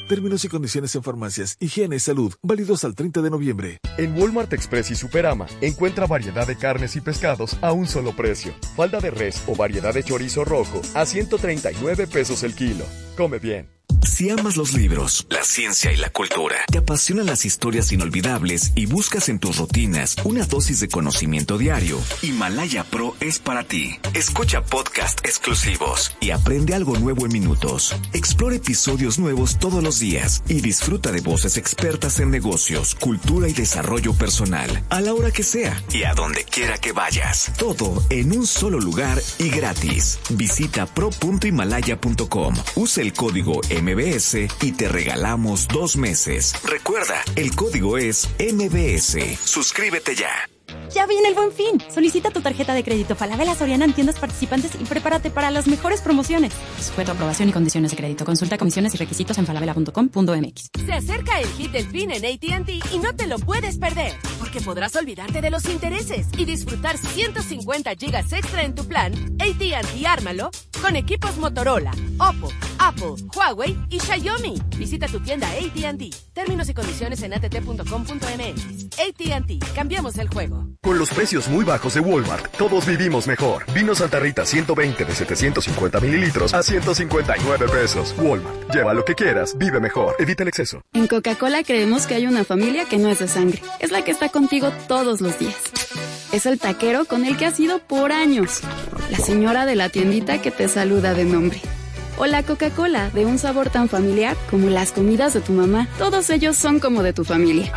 Términos 0.07 0.45
y 0.45 0.47
condiciones 0.47 0.95
en 0.95 1.03
farmacias, 1.03 1.57
higiene 1.59 1.97
y 1.97 1.99
salud, 1.99 2.33
válidos 2.41 2.85
al 2.85 2.95
30 2.95 3.21
de 3.21 3.29
noviembre. 3.29 3.79
En 3.97 4.17
Walmart 4.17 4.53
Express 4.53 4.91
y 4.91 4.95
Superama, 4.95 5.47
encuentra 5.59 6.07
variedad 6.07 6.47
de 6.47 6.55
carnes 6.55 6.95
y 6.95 7.01
pescados 7.01 7.57
a 7.61 7.73
un 7.73 7.87
solo 7.87 8.15
precio. 8.15 8.53
Falda 8.77 9.01
de 9.01 9.11
res 9.11 9.43
o 9.47 9.55
variedad 9.55 9.93
de 9.93 10.03
chorizo 10.03 10.45
rojo 10.45 10.81
a 10.93 11.05
139 11.05 12.07
pesos 12.07 12.43
el 12.43 12.55
kilo. 12.55 12.85
Come 13.17 13.39
bien. 13.39 13.74
Si 14.03 14.29
amas 14.29 14.57
los 14.57 14.73
libros, 14.73 15.25
la 15.29 15.43
ciencia 15.43 15.91
y 15.91 15.97
la 15.97 16.09
cultura, 16.09 16.55
te 16.71 16.77
apasionan 16.79 17.25
las 17.25 17.45
historias 17.45 17.91
inolvidables 17.91 18.71
y 18.75 18.85
buscas 18.85 19.29
en 19.29 19.39
tus 19.39 19.57
rutinas 19.57 20.15
una 20.23 20.45
dosis 20.45 20.79
de 20.79 20.87
conocimiento 20.87 21.57
diario, 21.57 21.99
Himalaya 22.21 22.83
Pro 22.83 23.15
es 23.19 23.39
para 23.39 23.63
ti. 23.63 23.99
Escucha 24.13 24.63
podcast 24.63 25.19
exclusivos 25.25 26.15
y 26.19 26.31
aprende 26.31 26.73
algo 26.73 26.97
nuevo 26.97 27.25
en 27.25 27.33
minutos. 27.33 27.95
Explora 28.13 28.55
episodios 28.55 29.19
nuevos 29.19 29.59
todos 29.59 29.83
los 29.83 29.99
días 29.99 30.43
y 30.47 30.61
disfruta 30.61 31.11
de 31.11 31.21
voces 31.21 31.57
expertas 31.57 32.19
en 32.19 32.31
negocios, 32.31 32.95
cultura 32.95 33.47
y 33.47 33.53
desarrollo 33.53 34.13
personal, 34.13 34.83
a 34.89 35.01
la 35.01 35.13
hora 35.13 35.31
que 35.31 35.43
sea 35.43 35.81
y 35.93 36.03
a 36.03 36.13
donde 36.13 36.43
quiera 36.43 36.77
que 36.77 36.91
vayas. 36.91 37.51
Todo 37.57 38.03
en 38.09 38.37
un 38.37 38.47
solo 38.47 38.79
lugar 38.79 39.21
y 39.39 39.49
gratis. 39.49 40.19
Visita 40.31 40.85
pro.himalaya.com. 40.85 42.55
Usa 42.75 43.03
el 43.03 43.13
código 43.13 43.61
MBS 43.85 44.47
y 44.63 44.71
te 44.71 44.87
regalamos 44.87 45.67
dos 45.67 45.95
meses. 45.95 46.55
Recuerda, 46.63 47.21
el 47.35 47.55
código 47.55 47.99
es 47.99 48.27
MBS. 48.39 49.37
Suscríbete 49.43 50.15
ya. 50.15 50.49
Ya 50.91 51.05
viene 51.05 51.27
el 51.27 51.35
buen 51.35 51.51
fin. 51.51 51.79
Solicita 51.93 52.31
tu 52.31 52.41
tarjeta 52.41 52.73
de 52.73 52.83
crédito 52.83 53.15
Falabella 53.15 53.53
Soriana 53.53 53.85
en 53.85 53.93
tiendas 53.93 54.17
participantes 54.17 54.71
y 54.79 54.85
prepárate 54.85 55.29
para 55.29 55.51
las 55.51 55.67
mejores 55.67 56.01
promociones. 56.01 56.51
Sujeto 56.79 57.11
a 57.11 57.13
aprobación 57.13 57.49
y 57.49 57.51
condiciones 57.51 57.91
de 57.91 57.97
crédito. 57.97 58.25
Consulta 58.25 58.57
comisiones 58.57 58.95
y 58.95 58.97
requisitos 58.97 59.37
en 59.37 59.45
falabella.com.mx. 59.45 60.69
Se 60.83 60.93
acerca 60.93 61.39
el 61.39 61.47
hit 61.49 61.71
del 61.71 61.87
fin 61.87 62.11
en 62.11 62.25
ATT 62.25 62.69
y 62.91 62.97
no 62.97 63.15
te 63.15 63.27
lo 63.27 63.37
puedes 63.37 63.77
perder, 63.77 64.13
porque 64.39 64.61
podrás 64.61 64.95
olvidarte 64.95 65.41
de 65.41 65.51
los 65.51 65.65
intereses 65.65 66.27
y 66.37 66.45
disfrutar 66.45 66.97
150 66.97 67.95
gigas 67.95 68.33
extra 68.33 68.63
en 68.63 68.73
tu 68.73 68.87
plan 68.87 69.13
ATT 69.39 70.05
Ármalo 70.07 70.49
con 70.81 70.95
equipos 70.95 71.37
Motorola, 71.37 71.91
Oppo, 72.19 72.49
Apple, 72.85 73.15
Huawei 73.35 73.75
y 73.89 73.99
Xiaomi. 73.99 74.61
Visita 74.77 75.07
tu 75.07 75.19
tienda 75.19 75.47
ATT. 75.47 76.13
Términos 76.33 76.69
y 76.69 76.73
condiciones 76.73 77.21
en 77.23 77.33
att.com.mx. 77.33 78.99
ATT. 78.99 79.73
Cambiamos 79.73 80.17
el 80.17 80.27
juego. 80.29 80.67
Con 80.81 80.99
los 80.99 81.09
precios 81.09 81.47
muy 81.47 81.65
bajos 81.65 81.95
de 81.95 82.01
Walmart, 82.01 82.55
todos 82.57 82.85
vivimos 82.85 83.25
mejor. 83.25 83.65
Vino 83.73 83.95
Santa 83.95 84.19
Rita 84.19 84.45
120 84.45 85.03
de 85.03 85.15
750 85.15 85.99
mililitros 85.99 86.53
a 86.53 86.61
159 86.61 87.65
pesos. 87.69 88.13
Walmart. 88.19 88.71
Lleva 88.71 88.93
lo 88.93 89.03
que 89.03 89.15
quieras, 89.15 89.57
vive 89.57 89.79
mejor. 89.79 90.15
Evita 90.19 90.43
el 90.43 90.49
exceso. 90.49 90.81
En 90.93 91.07
Coca-Cola 91.07 91.63
creemos 91.63 92.05
que 92.05 92.13
hay 92.13 92.27
una 92.27 92.43
familia 92.43 92.85
que 92.85 92.97
no 92.97 93.09
es 93.09 93.19
de 93.19 93.27
sangre. 93.27 93.61
Es 93.79 93.91
la 93.91 94.03
que 94.03 94.11
está 94.11 94.29
contigo 94.29 94.71
todos 94.87 95.21
los 95.21 95.39
días. 95.39 95.55
Es 96.31 96.45
el 96.45 96.59
taquero 96.59 97.05
con 97.05 97.25
el 97.25 97.37
que 97.37 97.47
has 97.47 97.59
ido 97.59 97.79
por 97.79 98.11
años. 98.11 98.61
La 99.09 99.17
señora 99.17 99.65
de 99.65 99.75
la 99.75 99.89
tiendita 99.89 100.41
que 100.41 100.51
te 100.51 100.67
saluda 100.67 101.13
de 101.13 101.25
nombre. 101.25 101.61
O 102.17 102.25
la 102.25 102.43
Coca-Cola, 102.43 103.09
de 103.09 103.25
un 103.25 103.37
sabor 103.37 103.69
tan 103.69 103.89
familiar 103.89 104.37
como 104.49 104.69
las 104.69 104.91
comidas 104.91 105.33
de 105.33 105.41
tu 105.41 105.53
mamá. 105.53 105.87
Todos 105.97 106.29
ellos 106.29 106.55
son 106.55 106.79
como 106.79 107.03
de 107.03 107.13
tu 107.13 107.23
familia. 107.23 107.71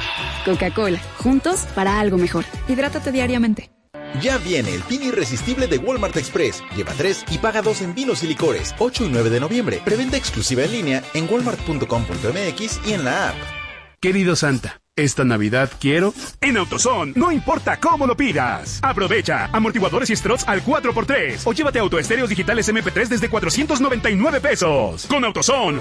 Coca-Cola, 0.45 1.01
juntos 1.18 1.66
para 1.74 2.01
algo 2.01 2.18
mejor. 2.18 2.45
Hidrátate 2.68 3.12
diariamente. 3.12 3.70
Ya 4.20 4.39
viene 4.39 4.74
el 4.74 4.82
fin 4.82 5.03
irresistible 5.03 5.66
de 5.66 5.78
Walmart 5.78 6.16
Express. 6.16 6.62
Lleva 6.76 6.93
3 6.97 7.24
y 7.30 7.39
paga 7.39 7.62
2 7.62 7.82
en 7.82 7.95
vinos 7.95 8.22
y 8.22 8.26
licores. 8.26 8.74
8 8.78 9.05
y 9.05 9.09
9 9.09 9.30
de 9.30 9.41
noviembre. 9.41 9.80
Preventa 9.84 10.16
exclusiva 10.16 10.64
en 10.64 10.72
línea 10.72 11.05
en 11.14 11.28
walmart.com.mx 11.30 12.80
y 12.86 12.93
en 12.93 13.05
la 13.05 13.30
app. 13.30 13.36
Querido 14.01 14.34
Santa. 14.36 14.80
Esta 14.99 15.22
Navidad 15.22 15.70
quiero... 15.78 16.12
En 16.40 16.57
AutoZone, 16.57 17.12
no 17.14 17.30
importa 17.30 17.78
cómo 17.78 18.05
lo 18.05 18.16
pidas. 18.16 18.80
Aprovecha 18.82 19.49
amortiguadores 19.53 20.11
y 20.11 20.16
struts 20.16 20.42
al 20.49 20.64
4x3 20.64 21.42
o 21.44 21.53
llévate 21.53 21.78
autoestéreos 21.78 22.28
digitales 22.28 22.68
MP3 22.68 23.07
desde 23.07 23.28
499 23.28 24.40
pesos. 24.40 25.07
Con 25.07 25.24
AutoZone. 25.24 25.78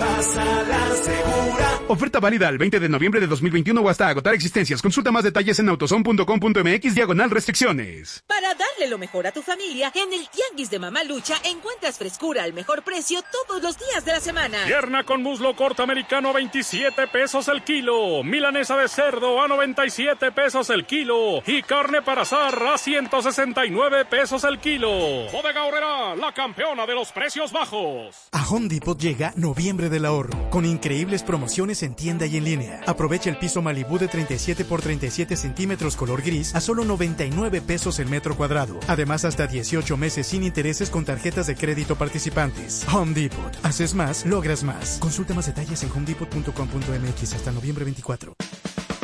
Oferta 1.88 2.20
válida 2.20 2.48
al 2.48 2.60
20 2.60 2.80
de 2.80 2.90
noviembre 2.90 3.20
de 3.20 3.26
2021 3.28 3.82
o 3.82 3.90
hasta 3.90 4.08
agotar 4.08 4.36
existencias. 4.36 4.84
Consulta 4.84 5.12
más 5.12 5.24
detalles 5.24 5.58
en 5.58 5.70
autozone.com.mx 5.70 6.94
diagonal 6.94 7.32
restricciones. 7.32 8.24
Para 8.28 8.50
darle 8.54 8.88
lo 8.88 9.00
mejor 9.00 9.26
a 9.26 9.32
tu 9.32 9.42
familia, 9.42 9.92
en 9.96 10.14
el 10.14 10.28
Tianguis 10.30 10.70
de 10.70 10.78
Mamá 10.78 11.04
Lucha 11.04 11.36
encuentras 11.44 11.98
frescura 11.98 12.44
al 12.44 12.54
mejor 12.54 12.84
precio 12.84 13.22
todos 13.32 13.64
los 13.64 13.80
días 13.80 14.06
de 14.06 14.12
la 14.12 14.20
semana. 14.20 14.60
Pierna 14.68 15.06
con 15.06 15.24
muslo 15.24 15.56
corto 15.56 15.82
americano 15.82 16.30
a 16.30 16.34
27 16.34 17.08
pesos 17.08 17.48
el 17.48 17.64
kilo. 17.64 18.24
Milanesa 18.24 18.78
de 18.78 18.88
cerdo 19.12 19.42
a 19.42 19.48
97 19.48 20.32
pesos 20.34 20.70
el 20.70 20.86
kilo. 20.86 21.42
Y 21.46 21.62
carne 21.62 22.02
para 22.02 22.24
asar 22.24 22.62
a 22.62 22.78
169 22.78 24.06
pesos 24.06 24.44
el 24.44 24.60
kilo. 24.60 24.90
Bodega 25.32 25.64
Horrera, 25.64 26.16
la 26.16 26.34
campeona 26.34 26.86
de 26.86 26.94
los 26.94 27.12
precios 27.14 27.54
bajos. 27.54 28.28
A 28.34 28.46
Home 28.50 28.68
Depot 28.68 29.00
llega 29.00 29.32
noviembre 29.38 29.90
del 29.90 30.06
ahorro, 30.06 30.50
con 30.50 30.66
increíbles 30.66 31.24
promociones 31.24 31.84
en 31.84 31.96
tienda 31.96 32.26
y 32.26 32.36
en 32.36 32.44
línea. 32.44 32.82
Aprovecha 32.86 33.30
el 33.30 33.38
piso 33.38 33.62
Malibu 33.62 33.98
de 33.98 34.10
37 34.10 34.66
por 34.66 34.82
37 34.82 35.38
centímetros 35.38 35.96
color 35.96 36.22
gris 36.22 36.54
a 36.54 36.60
solo 36.60 36.84
99 36.84 37.62
pesos 37.62 38.00
el 38.00 38.10
metro 38.10 38.36
cuadrado. 38.36 38.78
Además, 38.88 39.24
hasta 39.24 39.48
18 39.48 39.96
meses 39.96 40.28
sin 40.28 40.44
intereses 40.44 40.90
con 40.90 41.06
tarjetas 41.06 41.48
de 41.48 41.56
crédito 41.56 41.96
participantes. 41.96 42.86
Home 42.94 43.14
Depot. 43.14 43.58
Haces 43.64 43.94
más, 43.94 44.26
logras 44.26 44.64
más. 44.64 44.98
Consulta 45.00 45.34
más 45.34 45.46
detalles 45.46 45.82
en 45.84 45.92
homedepot.com.mx 45.92 47.34
hasta 47.34 47.52
noviembre 47.52 47.86
24. 47.86 48.36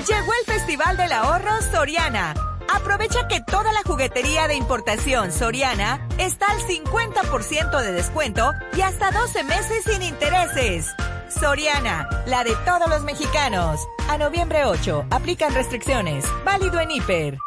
Llegó 0.08 0.34
el 0.34 0.46
Festival 0.46 0.98
del 0.98 1.14
Ahorro 1.14 1.62
Soriana. 1.72 2.34
Aprovecha 2.68 3.26
que 3.30 3.40
toda 3.40 3.72
la 3.72 3.84
juguetería 3.86 4.50
de 4.50 4.56
importación 4.56 5.32
Soriana 5.32 6.06
está 6.18 6.48
al 6.52 6.60
50% 6.60 7.82
de 7.82 7.92
descuento 7.94 8.52
y 8.76 8.82
hasta 8.82 9.12
12 9.12 9.44
meses 9.46 9.86
sin 9.86 10.04
intereses. 10.04 10.94
Soriana, 11.30 12.10
la 12.26 12.44
de 12.44 12.54
todos 12.66 12.90
los 12.90 13.04
mexicanos. 13.04 13.88
A 14.10 14.18
noviembre 14.18 14.66
8, 14.66 15.06
aplican 15.10 15.54
restricciones. 15.54 16.26
Válido 16.44 16.82
en 16.82 16.92
Hiper. 16.92 17.38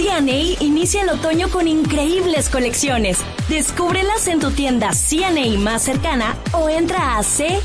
CNA 0.00 0.56
inicia 0.60 1.02
el 1.02 1.10
otoño 1.10 1.50
con 1.50 1.68
increíbles 1.68 2.48
colecciones. 2.48 3.18
Descúbrelas 3.50 4.28
en 4.28 4.40
tu 4.40 4.50
tienda 4.50 4.92
CNA 4.92 5.58
más 5.58 5.82
cercana 5.82 6.38
o 6.52 6.70
entra 6.70 7.18
a 7.18 7.22
cyhamoda.com. 7.22 7.58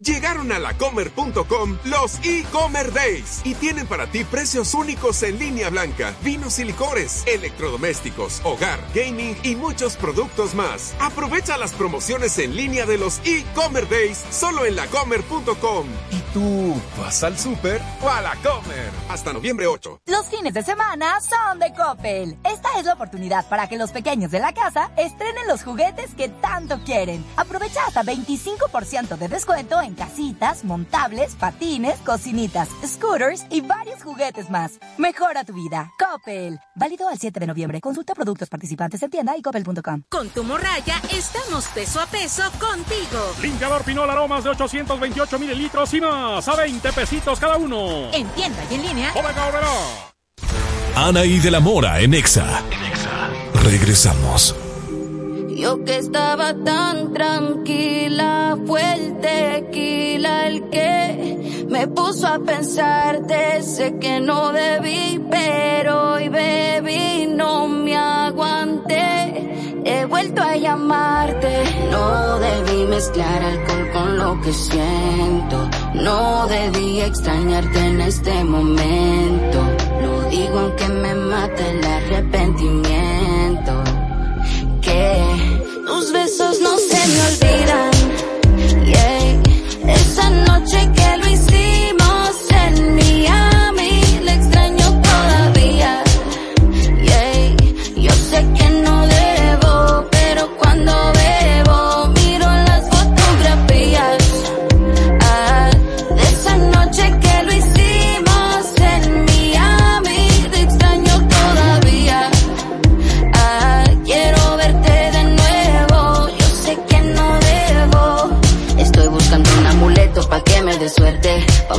Llegaron 0.00 0.50
a 0.50 0.58
lacomer.com 0.58 1.78
los 1.84 2.18
e-comer 2.24 2.92
days 2.92 3.42
y 3.44 3.54
tienen 3.54 3.86
para 3.86 4.08
ti 4.08 4.24
precios 4.24 4.74
únicos 4.74 5.22
en 5.22 5.38
línea 5.38 5.70
blanca, 5.70 6.12
vinos 6.24 6.58
y 6.58 6.64
licores, 6.64 7.22
electrodomésticos, 7.28 8.40
hogar, 8.42 8.80
gaming 8.92 9.36
y 9.44 9.54
muchos 9.54 9.94
productos 9.96 10.56
más. 10.56 10.96
Aprovecha 10.98 11.56
las 11.58 11.74
promociones 11.74 12.36
en 12.38 12.56
línea 12.56 12.86
de 12.86 12.98
los 12.98 13.20
e-comer 13.24 13.88
days 13.88 14.20
solo 14.32 14.66
en 14.66 14.74
lacomer.com. 14.74 15.86
¿Y 16.10 16.18
tú 16.32 16.74
vas 16.98 17.22
al 17.22 17.38
súper 17.38 17.80
o 18.02 18.08
a 18.10 18.20
la 18.20 18.34
comer? 18.42 18.90
Hasta 19.08 19.32
noviembre 19.32 19.68
8. 19.68 20.00
Los 20.06 20.23
Los 20.24 20.30
fines 20.30 20.54
de 20.54 20.62
semana 20.62 21.20
son 21.20 21.58
de 21.58 21.74
Coppel. 21.74 22.38
Esta 22.44 22.78
es 22.78 22.86
la 22.86 22.94
oportunidad 22.94 23.46
para 23.46 23.68
que 23.68 23.76
los 23.76 23.90
pequeños 23.90 24.30
de 24.30 24.40
la 24.40 24.54
casa 24.54 24.90
estrenen 24.96 25.46
los 25.46 25.62
juguetes 25.62 26.14
que 26.14 26.30
tanto 26.30 26.78
quieren. 26.82 27.22
Aprovecha 27.36 27.80
hasta 27.86 28.02
25% 28.02 29.18
de 29.18 29.28
descuento 29.28 29.82
en 29.82 29.94
casitas, 29.94 30.64
montables, 30.64 31.34
patines, 31.34 31.98
cocinitas, 31.98 32.70
scooters 32.86 33.44
y 33.50 33.60
varios 33.60 34.02
juguetes 34.02 34.48
más. 34.48 34.78
Mejora 34.96 35.44
tu 35.44 35.52
vida. 35.52 35.92
Coppel. 35.98 36.58
Válido 36.74 37.06
al 37.06 37.18
7 37.18 37.38
de 37.38 37.46
noviembre. 37.46 37.82
Consulta 37.82 38.14
productos 38.14 38.48
participantes 38.48 39.02
en 39.02 39.10
tienda 39.10 39.36
y 39.36 39.42
coppel.com. 39.42 40.04
Con 40.08 40.30
tu 40.30 40.42
morraya 40.42 41.02
estamos 41.12 41.66
peso 41.66 42.00
a 42.00 42.06
peso 42.06 42.44
contigo. 42.52 43.34
Limpiador 43.42 43.84
Pinol 43.84 44.08
Aromas 44.08 44.44
de 44.44 44.50
828 44.50 45.38
mililitros 45.38 45.92
y 45.92 46.00
más 46.00 46.48
a 46.48 46.56
20 46.56 46.92
pesitos 46.92 47.38
cada 47.38 47.58
uno. 47.58 48.10
En 48.14 48.26
tienda 48.28 48.62
y 48.70 48.74
en 48.74 48.82
línea. 48.82 49.12
Omega 49.16 49.50
Ana 50.96 51.24
y 51.24 51.38
de 51.38 51.50
la 51.50 51.60
Mora 51.60 52.00
en 52.00 52.14
Exa. 52.14 52.62
Regresamos. 53.64 54.54
Yo 55.48 55.84
que 55.84 55.98
estaba 55.98 56.54
tan 56.64 57.12
tranquila, 57.12 58.56
fue 58.66 58.94
el 58.94 59.18
tequila 59.20 60.46
el 60.46 60.68
que 60.70 61.66
me 61.68 61.88
puso 61.88 62.28
a 62.28 62.38
pensar. 62.38 63.22
Sé 63.60 63.98
que 63.98 64.20
no 64.20 64.52
debí, 64.52 65.20
pero 65.30 66.12
hoy 66.12 66.28
bebí, 66.28 67.26
no 67.26 67.66
me 67.66 67.96
aguanté. 67.96 69.82
He 69.84 70.04
vuelto 70.04 70.42
a 70.42 70.56
llamarte. 70.56 71.64
No 71.90 72.38
debí 72.38 72.84
mezclar 72.84 73.42
alcohol 73.42 73.90
con 73.92 74.18
lo 74.18 74.40
que 74.42 74.52
siento. 74.52 75.70
No 75.94 76.46
debí 76.46 77.00
extrañarte 77.00 77.78
en 77.80 78.00
este 78.00 78.44
momento. 78.44 79.83
Digo 80.54 80.66
aunque 80.66 80.88
me 80.88 81.14
mate 81.16 81.68
el 81.68 81.84
arrepentimiento. 81.84 83.72
Que 84.80 85.20
tus 85.84 86.12
besos 86.12 86.60
no 86.60 86.78
se 86.78 87.08
me 87.08 87.22
olvidan. 87.22 87.93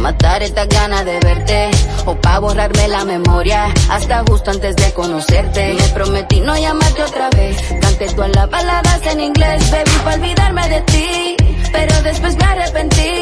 Matar 0.06 0.44
estas 0.44 0.68
ganas 0.68 1.04
de 1.04 1.20
verte, 1.20 1.72
o 2.06 2.14
pa' 2.14 2.38
borrarme 2.38 2.88
la 2.90 3.04
memoria, 3.06 3.74
hasta 3.90 4.24
justo 4.30 4.52
antes 4.52 4.76
de 4.76 4.94
conocerte. 4.94 5.74
Me 5.74 5.88
prometí 5.98 6.42
no 6.42 6.56
llamarte 6.56 7.02
otra 7.02 7.28
vez, 7.32 7.58
canté 7.82 8.06
todas 8.14 8.30
las 8.36 8.48
baladas 8.48 9.02
en 9.08 9.20
inglés, 9.20 9.72
baby, 9.72 9.96
pa' 10.04 10.14
olvidarme 10.14 10.70
de 10.70 10.82
ti, 10.82 11.36
pero 11.72 11.96
después 12.04 12.38
me 12.38 12.46
arrepentí. 12.46 13.14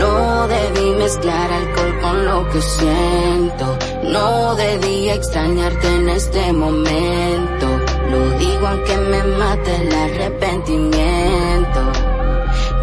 No 0.00 0.48
debí 0.48 0.86
mezclar 1.02 1.48
alcohol 1.50 2.00
con 2.02 2.26
lo 2.26 2.50
que 2.50 2.60
siento. 2.60 3.78
No 4.02 4.54
debí 4.54 5.08
extrañarte 5.08 5.86
en 5.98 6.08
este 6.10 6.52
momento. 6.52 7.66
Lo 8.10 8.38
digo 8.38 8.66
aunque 8.66 8.96
me 8.98 9.22
mate 9.40 9.76
el 9.76 9.94
arrepentimiento. 9.94 11.80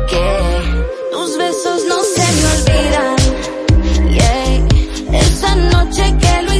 Que 0.10 0.51
besos 1.42 1.84
no 1.86 1.98
se 2.04 2.26
me 2.38 2.46
olvidan. 2.56 3.16
Yeah. 4.18 5.22
Esa 5.22 5.56
noche 5.56 6.04
que 6.22 6.42
lo 6.44 6.51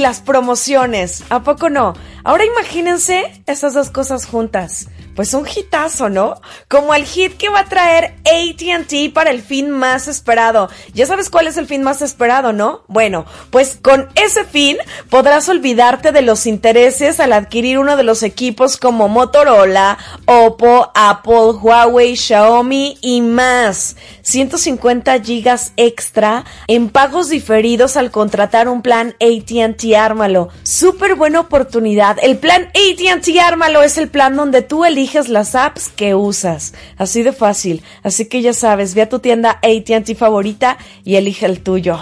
y 0.00 0.02
las 0.02 0.22
promociones. 0.22 1.24
¿A 1.28 1.42
poco 1.42 1.68
no? 1.68 1.92
Ahora 2.24 2.46
imagínense 2.46 3.42
estas 3.44 3.74
dos 3.74 3.90
cosas 3.90 4.24
juntas. 4.24 4.88
Pues 5.20 5.34
un 5.34 5.46
hitazo, 5.46 6.08
¿no? 6.08 6.40
Como 6.66 6.94
el 6.94 7.04
hit 7.04 7.36
que 7.36 7.50
va 7.50 7.60
a 7.60 7.68
traer 7.68 8.14
ATT 8.24 9.12
para 9.12 9.30
el 9.30 9.42
fin 9.42 9.68
más 9.68 10.08
esperado. 10.08 10.70
Ya 10.94 11.04
sabes 11.04 11.28
cuál 11.28 11.46
es 11.46 11.58
el 11.58 11.66
fin 11.66 11.82
más 11.82 12.00
esperado, 12.00 12.54
¿no? 12.54 12.84
Bueno, 12.88 13.26
pues 13.50 13.78
con 13.82 14.08
ese 14.14 14.46
fin 14.46 14.78
podrás 15.10 15.50
olvidarte 15.50 16.12
de 16.12 16.22
los 16.22 16.46
intereses 16.46 17.20
al 17.20 17.34
adquirir 17.34 17.78
uno 17.78 17.98
de 17.98 18.02
los 18.02 18.22
equipos 18.22 18.78
como 18.78 19.08
Motorola, 19.08 19.98
Oppo, 20.24 20.90
Apple, 20.94 21.52
Huawei, 21.60 22.16
Xiaomi 22.16 22.96
y 23.02 23.20
más. 23.20 23.96
150 24.22 25.20
gigas 25.20 25.72
extra 25.76 26.46
en 26.66 26.88
pagos 26.88 27.28
diferidos 27.28 27.98
al 27.98 28.10
contratar 28.10 28.70
un 28.70 28.80
plan 28.80 29.14
AT&T 29.20 29.94
Ármalo. 29.98 30.48
Súper 30.62 31.14
buena 31.14 31.40
oportunidad. 31.40 32.16
El 32.22 32.38
plan 32.38 32.68
AT&T 32.68 33.38
Ármalo 33.38 33.82
es 33.82 33.98
el 33.98 34.08
plan 34.08 34.34
donde 34.34 34.62
tú 34.62 34.86
eliges 34.86 35.09
las 35.28 35.54
apps 35.54 35.88
que 35.88 36.14
usas. 36.14 36.74
Así 36.96 37.22
de 37.22 37.32
fácil. 37.32 37.82
Así 38.02 38.26
que 38.26 38.42
ya 38.42 38.52
sabes, 38.52 38.94
ve 38.94 39.02
a 39.02 39.08
tu 39.08 39.18
tienda 39.18 39.60
AT&T 39.62 40.14
favorita 40.14 40.78
y 41.04 41.16
elige 41.16 41.46
el 41.46 41.62
tuyo. 41.62 41.98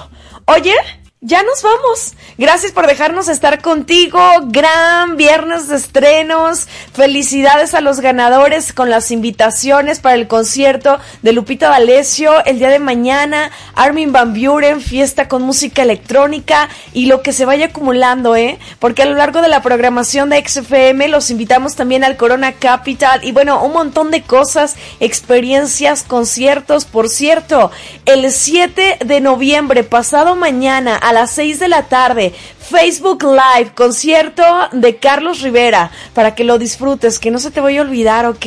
Oye, 0.47 0.75
ya 1.21 1.43
nos 1.43 1.63
vamos. 1.63 2.15
Gracias 2.37 2.71
por 2.71 2.87
dejarnos 2.87 3.27
estar 3.27 3.61
contigo. 3.61 4.21
Gran 4.47 5.17
viernes 5.17 5.67
de 5.67 5.75
estrenos. 5.75 6.69
Felicidades 6.93 7.75
a 7.75 7.81
los 7.81 7.99
ganadores 7.99 8.73
con 8.73 8.89
las 8.89 9.11
invitaciones 9.11 9.99
para 9.99 10.15
el 10.15 10.29
concierto 10.29 11.01
de 11.23 11.33
Lupita 11.33 11.71
D'Alessio 11.71 12.45
el 12.45 12.61
día 12.61 12.69
de 12.69 12.79
mañana. 12.79 13.51
Armin 13.75 14.13
Van 14.13 14.33
Buren, 14.33 14.81
fiesta 14.81 15.27
con 15.27 15.43
música 15.43 15.83
electrónica 15.83 16.69
y 16.93 17.07
lo 17.07 17.21
que 17.23 17.33
se 17.33 17.45
vaya 17.45 17.67
acumulando, 17.67 18.37
¿eh? 18.37 18.61
Porque 18.79 19.03
a 19.03 19.07
lo 19.07 19.15
largo 19.15 19.43
de 19.43 19.49
la 19.49 19.61
programación 19.61 20.31
de 20.31 20.45
XFM 20.47 21.09
los 21.09 21.31
invitamos 21.31 21.75
también 21.75 22.05
al 22.05 22.17
Corona 22.17 22.53
Capital 22.53 23.25
y 23.25 23.33
bueno, 23.33 23.65
un 23.65 23.73
montón 23.73 24.13
de 24.13 24.23
cosas, 24.23 24.77
experiencias, 25.01 26.05
conciertos. 26.05 26.85
Por 26.85 27.09
cierto, 27.09 27.73
el 28.07 28.31
7 28.31 28.99
de 29.05 29.21
noviembre, 29.21 29.83
pasado 29.83 30.37
mañana, 30.37 30.95
a 31.09 31.13
las 31.13 31.31
6 31.33 31.59
de 31.59 31.69
la 31.69 31.89
tarde. 31.89 32.35
Facebook 32.69 33.25
Live, 33.25 33.73
concierto 33.75 34.43
de 34.73 34.97
Carlos 34.97 35.41
Rivera, 35.41 35.91
para 36.15 36.35
que 36.35 36.45
lo 36.45 36.59
disfrutes, 36.59 37.19
que 37.19 37.31
no 37.31 37.39
se 37.39 37.51
te 37.51 37.61
vaya 37.61 37.81
a 37.81 37.85
olvidar, 37.85 38.27
¿ok? 38.27 38.47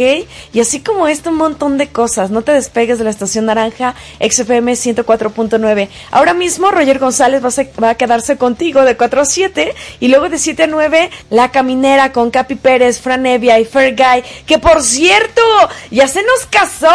Y 0.54 0.60
así 0.60 0.82
como 0.82 1.08
esto, 1.08 1.32
un 1.32 1.38
montón 1.38 1.78
de 1.78 1.90
cosas. 1.90 2.30
No 2.30 2.44
te 2.44 2.52
despegues 2.52 3.00
de 3.00 3.04
la 3.04 3.10
estación 3.10 3.46
naranja 3.46 3.96
XFM 4.20 4.74
104.9. 4.74 5.90
Ahora 6.12 6.34
mismo 6.34 6.70
Roger 6.70 7.00
González 7.00 7.42
va 7.44 7.90
a, 7.90 7.96
quedarse 7.96 8.38
contigo 8.38 8.84
de 8.84 8.96
4 8.96 9.22
a 9.22 9.26
7 9.26 9.76
y 10.00 10.08
luego 10.08 10.30
de 10.30 10.38
7 10.38 10.64
a 10.64 10.68
9 10.68 11.10
La 11.30 11.52
Caminera 11.52 12.12
con 12.12 12.30
Capi 12.30 12.56
Pérez, 12.56 13.00
Fran 13.00 13.26
Evia 13.26 13.60
y 13.60 13.66
Fair 13.66 13.96
Guy, 13.96 14.24
que 14.46 14.60
por 14.60 14.84
cierto, 14.84 15.42
ya 15.90 16.08
se 16.08 16.22
nos 16.22 16.46
casó. 16.50 16.92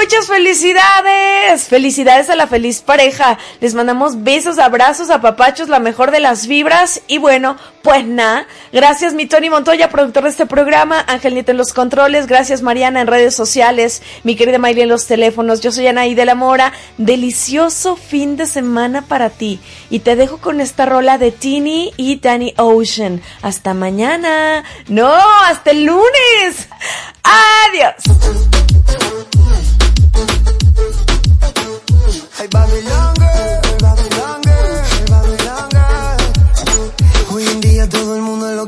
Muchas 0.00 0.26
felicidades. 0.26 1.64
Felicidades 1.64 2.30
a 2.30 2.36
la 2.36 2.46
feliz 2.46 2.80
pareja. 2.80 3.38
Les 3.60 3.74
mandamos 3.74 4.24
besos, 4.24 4.58
abrazos, 4.58 5.10
apapachos, 5.10 5.68
la 5.68 5.78
mejor 5.78 6.10
de 6.10 6.20
las 6.20 6.47
vibras. 6.48 7.02
Y 7.06 7.18
bueno, 7.18 7.56
pues 7.82 8.04
nada. 8.06 8.46
Gracias, 8.72 9.14
mi 9.14 9.26
Tony 9.26 9.50
Montoya, 9.50 9.88
productor 9.88 10.24
de 10.24 10.30
este 10.30 10.46
programa. 10.46 11.04
Ángel 11.06 11.34
Nieto 11.34 11.52
en 11.52 11.58
los 11.58 11.72
controles. 11.72 12.26
Gracias, 12.26 12.62
Mariana, 12.62 13.00
en 13.00 13.06
redes 13.06 13.34
sociales. 13.34 14.02
Mi 14.24 14.36
querida 14.36 14.58
Mayli 14.58 14.82
en 14.82 14.88
los 14.88 15.06
teléfonos. 15.06 15.60
Yo 15.60 15.70
soy 15.70 15.86
Anaí 15.86 16.14
de 16.14 16.24
la 16.24 16.34
Mora. 16.34 16.72
Delicioso 16.96 17.96
fin 17.96 18.36
de 18.36 18.46
semana 18.46 19.02
para 19.02 19.30
ti. 19.30 19.60
Y 19.90 20.00
te 20.00 20.16
dejo 20.16 20.38
con 20.38 20.60
esta 20.60 20.86
rola 20.86 21.18
de 21.18 21.30
Tini 21.30 21.92
y 21.96 22.18
Danny 22.18 22.54
Ocean. 22.56 23.22
Hasta 23.42 23.74
mañana. 23.74 24.64
No, 24.88 25.14
hasta 25.44 25.70
el 25.70 25.84
lunes. 25.84 26.68
Adiós. 27.22 27.94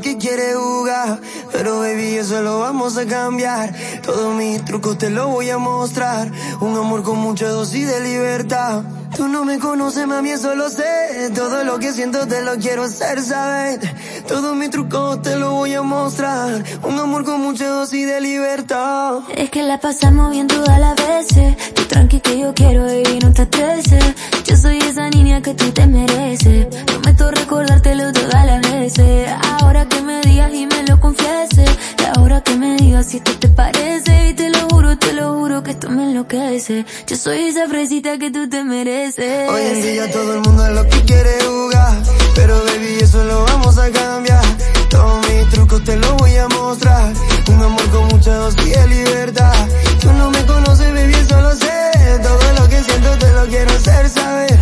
Que 0.01 0.17
quiere 0.17 0.53
jugar. 0.53 1.19
Pero 1.51 1.79
baby, 1.79 2.15
eso 2.15 2.41
lo 2.41 2.59
vamos 2.59 2.97
a 2.97 3.05
cambiar. 3.05 3.73
Todos 4.03 4.33
mis 4.35 4.63
trucos 4.65 4.97
te 4.97 5.09
lo 5.09 5.27
voy 5.29 5.49
a 5.49 5.57
mostrar. 5.57 6.31
Un 6.61 6.77
amor 6.77 7.03
con 7.03 7.17
mucha 7.17 7.47
dosis 7.49 7.87
de 7.87 7.99
libertad. 8.01 8.83
Tú 9.15 9.27
no 9.27 9.43
me 9.43 9.59
conoces, 9.59 10.07
mami, 10.07 10.29
eso 10.31 10.55
lo 10.55 10.69
sé. 10.69 11.29
Todo 11.35 11.63
lo 11.63 11.79
que 11.79 11.91
siento 11.91 12.25
te 12.27 12.41
lo 12.41 12.55
quiero 12.55 12.83
hacer 12.83 13.21
saber. 13.21 13.79
Todos 14.27 14.55
mis 14.55 14.69
trucos 14.69 15.21
te 15.21 15.35
lo 15.35 15.51
voy 15.51 15.73
a 15.73 15.81
mostrar. 15.81 16.63
Un 16.83 16.97
amor 16.97 17.25
con 17.25 17.41
mucha 17.41 17.67
dosis 17.67 18.07
de 18.07 18.21
libertad. 18.21 19.19
Es 19.35 19.49
que 19.49 19.63
la 19.63 19.79
pasamos 19.79 20.31
bien 20.31 20.47
todas 20.47 20.79
las 20.79 20.95
veces. 20.95 21.73
Tú 21.73 21.83
tranqui 21.83 22.21
que 22.21 22.39
yo 22.39 22.53
quiero 22.53 22.87
y 22.91 23.19
no 23.19 23.33
te 23.33 23.43
estreses. 23.43 24.03
Yo 24.45 24.55
soy 24.55 24.77
esa 24.79 25.09
niña 25.09 25.41
que 25.41 25.53
tú 25.55 25.69
te 25.71 25.85
mereces. 25.85 26.67
Prometo 26.85 27.31
recordártelo 27.31 28.13
todas 28.13 28.45
las 28.45 28.61
veces. 28.61 29.29
Ahora 29.59 29.87
que 29.89 30.01
me 30.01 30.21
digas 30.21 30.53
y 30.53 30.67
me 30.67 30.83
lo 30.83 30.99
confieses. 30.99 31.40
Y 31.41 32.03
ahora 32.15 32.41
que 32.41 32.55
me 32.55 32.75
digas 32.75 33.07
si 33.07 33.17
esto 33.17 33.31
te 33.39 33.47
parece. 33.47 34.29
Y 34.29 34.33
te 34.33 34.51
lo 34.51 34.59
juro, 34.69 34.95
te 34.99 35.11
lo 35.13 35.33
juro 35.39 35.63
que 35.63 35.71
esto 35.71 35.89
me 35.89 36.03
enloquece. 36.03 36.85
Yo 37.07 37.15
soy 37.15 37.45
esa 37.45 37.67
fresita 37.67 38.19
que 38.19 38.29
tú 38.29 38.47
te 38.47 38.63
mereces. 38.63 39.49
Hoy 39.49 39.61
en 39.61 39.81
día 39.81 40.11
todo 40.11 40.35
el 40.35 40.41
mundo 40.41 40.63
es 40.67 40.73
lo 40.73 40.83
que 40.87 41.01
quiere 41.01 41.31
jugar. 41.43 41.97
Pero 42.35 42.63
baby, 42.65 42.97
eso 43.01 43.23
lo 43.23 43.43
vamos 43.45 43.75
a 43.79 43.89
cambiar. 43.89 44.43
Todos 44.91 45.27
mis 45.27 45.49
trucos 45.49 45.83
te 45.83 45.95
los 45.95 46.13
voy 46.17 46.35
a 46.35 46.47
mostrar. 46.49 47.11
Un 47.47 47.63
amor 47.63 47.89
con 47.89 48.07
mucha 48.09 48.35
dosis 48.35 48.75
de 48.75 48.87
libertad. 48.87 49.67
Tú 49.99 50.13
no 50.13 50.29
me 50.29 50.45
conoces, 50.45 50.93
baby, 50.93 51.13
eso 51.13 51.41
lo 51.41 51.55
sé. 51.55 52.19
Todo 52.21 52.53
lo 52.59 52.69
que 52.69 52.83
siento 52.83 53.17
te 53.17 53.31
lo 53.33 53.47
quiero 53.47 53.71
hacer 53.71 54.07
saber. 54.09 54.59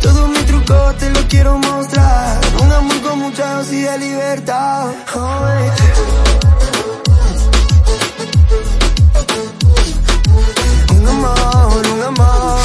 Todos 0.00 0.30
mis 0.30 0.46
trucos 0.46 0.96
te 0.96 1.10
los 1.10 1.24
quiero 1.24 1.58
mostrar. 1.58 2.40
Un 2.58 2.72
amor 2.72 3.02
con 3.02 3.18
mucha 3.18 3.56
dosis 3.56 3.84
de 3.84 3.98
libertad. 3.98 4.92
Un 11.02 11.08
amor, 11.08 11.82
un 11.94 12.02
amor. 12.02 12.60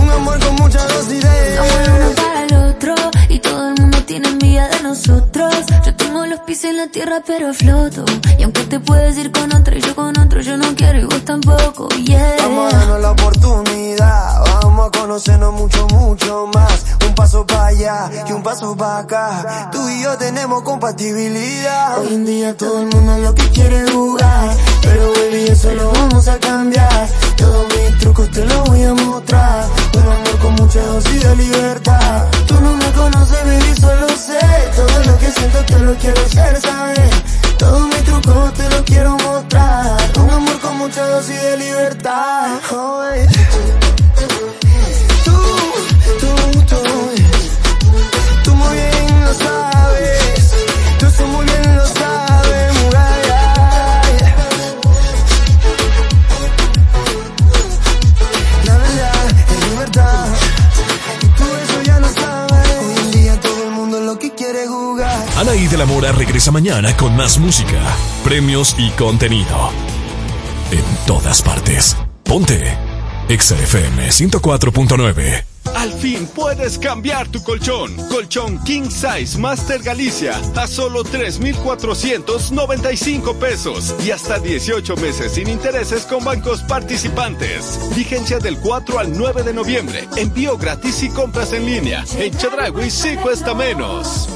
Un 0.00 0.10
amor 0.10 0.38
con 0.40 0.54
mucha 0.54 0.78
Somos 0.88 1.12
el 1.12 1.90
uno 1.90 2.14
para 2.16 2.44
el 2.44 2.54
otro 2.54 2.94
y 3.28 3.38
todo 3.40 3.68
el 3.68 3.74
mundo 3.78 3.98
tiene 4.06 4.28
envidia 4.28 4.68
de 4.68 4.82
nosotros. 4.82 5.54
Yo 5.84 5.94
tengo 5.94 6.24
los 6.24 6.40
pies 6.40 6.64
en 6.64 6.78
la 6.78 6.86
tierra 6.86 7.22
pero 7.26 7.52
floto. 7.52 8.06
Y 8.38 8.44
aunque 8.44 8.64
te 8.64 8.80
puedes 8.80 9.18
ir 9.18 9.30
con 9.32 9.54
otro 9.54 9.76
y 9.76 9.82
yo 9.82 9.94
con 9.94 10.18
otro, 10.18 10.40
yo 10.40 10.56
no 10.56 10.74
quiero 10.74 11.00
y 11.00 11.04
vos 11.04 11.22
tampoco. 11.26 11.90
Yeah. 11.90 12.36
Vamos 12.38 12.72
a 12.72 12.76
darnos 12.78 13.00
la 13.02 13.10
oportunidad, 13.10 14.44
vamos 14.62 14.88
a 14.88 14.98
conocernos 14.98 15.52
mucho, 15.52 15.86
mucho 15.88 16.46
más. 16.54 17.01
Un 17.12 17.16
paso 17.16 17.44
para 17.44 17.66
allá 17.66 18.10
y 18.26 18.32
un 18.32 18.42
paso 18.42 18.74
para 18.74 19.00
acá. 19.00 19.68
Tú 19.70 19.86
y 19.86 20.02
yo 20.02 20.16
tenemos 20.16 20.62
compatibilidad. 20.62 21.98
Hoy 21.98 22.14
en 22.14 22.24
día 22.24 22.56
todo 22.56 22.80
el 22.80 22.86
mundo 22.86 23.18
lo 23.18 23.34
que 23.34 23.50
quiere 23.50 23.84
jugar. 23.90 24.56
Pero 24.80 25.12
baby, 25.12 25.44
eso 25.50 25.74
lo 25.74 25.92
vamos 25.92 26.26
a 26.26 26.38
cambiar. 26.38 27.06
Todos 27.36 27.66
mis 27.68 27.98
trucos 27.98 28.30
te 28.30 28.46
los 28.46 28.66
voy 28.66 28.82
a 28.84 28.94
mostrar. 28.94 29.66
Un 29.92 30.02
amor 30.04 30.38
con 30.40 30.54
mucha 30.54 30.80
dosis 30.86 31.22
de 31.22 31.36
libertad. 31.36 32.24
Tú 32.46 32.58
no 32.58 32.76
me 32.76 32.90
conoces, 32.92 33.44
baby, 33.44 33.76
solo 33.78 34.08
sé. 34.08 34.40
Todo 34.74 35.04
lo 35.04 35.18
que 35.18 35.30
siento 35.32 35.64
te 35.66 35.78
lo 35.80 35.94
quiero 35.96 36.22
hacer 36.22 36.60
saber. 36.62 37.10
Todos 37.58 37.88
mis 37.88 38.04
trucos 38.04 38.54
te 38.54 38.70
los 38.70 38.82
quiero 38.82 39.18
mostrar. 39.18 39.98
Un 40.18 40.30
amor 40.30 40.58
con 40.60 40.78
mucha 40.78 41.06
dosis 41.08 41.42
de 41.42 41.58
libertad. 41.58 42.58
Oh. 42.72 42.92
De 65.72 65.78
la 65.78 65.86
Mora 65.86 66.12
regresa 66.12 66.52
mañana 66.52 66.94
con 66.98 67.16
más 67.16 67.38
música, 67.38 67.80
premios 68.22 68.76
y 68.78 68.90
contenido. 68.90 69.70
En 70.70 70.84
todas 71.06 71.40
partes. 71.40 71.96
Ponte. 72.24 72.76
Exa 73.30 73.56
FM 73.56 74.08
104.9. 74.08 75.44
Al 75.74 75.90
fin 75.94 76.28
puedes 76.34 76.76
cambiar 76.76 77.28
tu 77.28 77.42
colchón. 77.42 77.96
Colchón 78.10 78.62
King 78.64 78.90
Size 78.90 79.38
Master 79.38 79.82
Galicia 79.82 80.38
a 80.56 80.66
solo 80.66 81.04
3,495 81.04 83.34
pesos 83.36 83.94
y 84.04 84.10
hasta 84.10 84.38
18 84.38 84.94
meses 84.96 85.32
sin 85.32 85.48
intereses 85.48 86.04
con 86.04 86.22
bancos 86.22 86.60
participantes. 86.64 87.80
Vigencia 87.96 88.38
del 88.38 88.58
4 88.58 88.98
al 88.98 89.16
9 89.16 89.42
de 89.42 89.54
noviembre. 89.54 90.06
Envío 90.16 90.58
gratis 90.58 91.02
y 91.02 91.08
compras 91.08 91.54
en 91.54 91.64
línea. 91.64 92.04
En 92.18 92.36
Chedragui 92.36 92.90
sí 92.90 93.16
cuesta 93.16 93.54
menos. 93.54 94.28